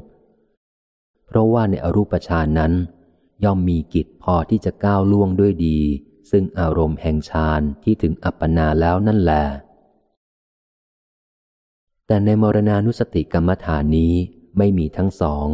[1.26, 2.72] เพราะว่าในอรูปฌานนั้น
[3.45, 5.78] ย่อมมีกิจพอที่จะก้าวล่วงด้วยดี
[6.30, 9.45] ซึ่งอารมณ์แห่งฌานที่ถึงอัปปนาแล้วนั่นแหละ
[12.07, 14.14] แต่ในมรณานุสติกรรมฐานนี้
[14.59, 15.47] ไม่มีทั้งสอง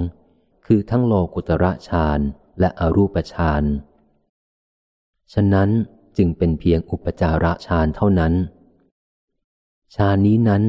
[0.67, 2.21] คือทั้งโลกุตระฌาน
[2.61, 3.63] และอรูปฌาน
[5.33, 5.71] ฉะนั้น
[6.17, 8.33] จึงเป็นเพียงอุปจาระฌานเท่านั้น
[9.95, 10.63] ฌานี้นั้น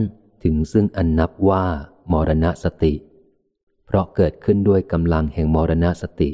[0.43, 1.65] ถึงซึ่งอันนับว่า
[2.11, 2.93] มรณสติ
[3.86, 6.32] เพราะเกิดขึ้นด้วยกำลังแห่งมรณสติ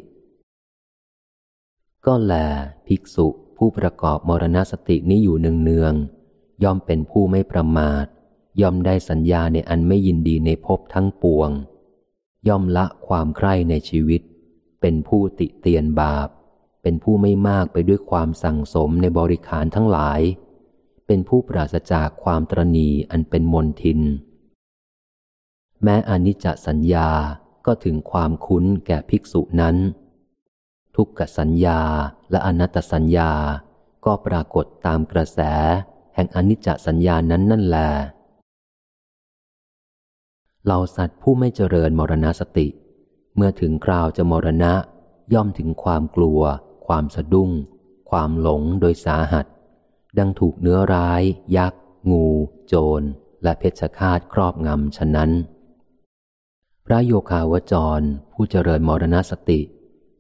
[2.05, 2.33] ก็แล
[2.87, 3.27] ภิกษุ
[3.57, 8.05] ผู้ประกอบมรณสตินี้อยู่เนืองๆย่อมเป็นผู้ไม่ประมาท
[8.61, 11.49] ย่อมได้สัญญาในอันไม่ยินดีในภพทั้งปวง
[12.47, 14.21] ย่อมละความใคร่ในชีวิต
[14.81, 16.29] เป็นผู้ติเตียนบาป
[16.81, 20.21] เป็นผู้ไม่มากไปด้วยความสั่งสมในบริขารทั้งหลาย
[21.11, 23.99] เป็นผู้ปราศจากความตรณีอันเป็นมนทิน
[25.83, 27.09] แม้อนิจจสัญญา
[27.65, 29.75] ก็ถึงความคุ้นแก่ภิกษุนั้น
[30.95, 31.79] ทุกขสัญญา
[32.31, 33.31] และอนัตตสัญญา
[34.05, 35.39] ก็ปรากฏตามกระแส
[36.15, 37.89] แห่งอนิจจสัญญานั้นนั่นแหละ
[40.65, 42.67] เหล่าสัตว์ผู้ไม่เจริญมรณสติ
[43.35, 44.73] เมื่อถึงคราวจะมรณะ
[45.33, 46.41] ย่อมถึงความกลัว
[46.87, 47.49] ความสะดุ้ง
[48.09, 49.47] ความหลงโดยสาหัส
[50.17, 51.21] ดังถูกเนื้อร้าย
[51.57, 52.25] ยักษ์ งู
[52.67, 53.01] โจร
[53.43, 55.31] และเพชฌฆาตครอบงำฉะนั้น
[56.85, 58.01] พระโยคาวจร
[58.31, 59.59] ผู้เจริญมรณสติ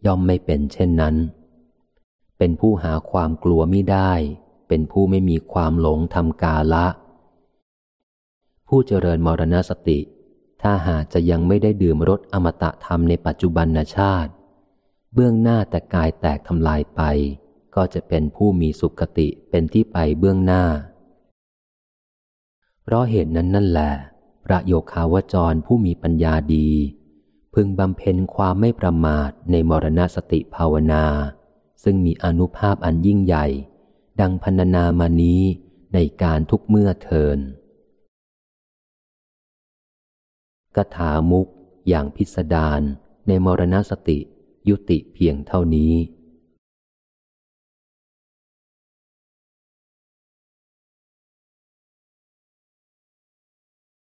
[0.05, 1.15] ย่อมไม่เป็นเช่นนั้น
[2.37, 4.11] เป็นผู้หาความกลัวไม่ได้
[4.67, 6.87] เป็นผู้ไม่มีความหลงทำกาละ
[8.67, 9.99] ผู้เจริญมรณสติ
[10.61, 13.67] ถ้าหากจะยังไม่ได้ดื่มรสอมตะธรรมในปัจจุบัน
[13.97, 14.31] ชาติ
[15.13, 17.01] เบื้องหน้าแต่กายแตกทำลายไป
[17.75, 20.63] ก็จะเป็นผู้มีสุขติเป็นที่ไปเบื้องหน้า
[22.83, 23.91] เพราะเหตุนั้นนั่นแหละ
[24.45, 26.69] พระโยคาวจรผู้มีปัญญาดี
[27.53, 31.05] พึงบำเพ็ญความไม่ประมาทในมรณสติภาวนา
[31.83, 33.45] ซึ่งมีอนุภาพอันยิ่งใหญ่
[34.21, 35.41] ดังพันนามานี้
[35.93, 37.39] ในการทุกเมื่อเทิน
[40.75, 41.47] กถามุก
[41.89, 42.81] อย่างพิสดาร
[43.27, 44.19] ในมรณสติ
[44.69, 45.93] ยุติเพียงเท่านี้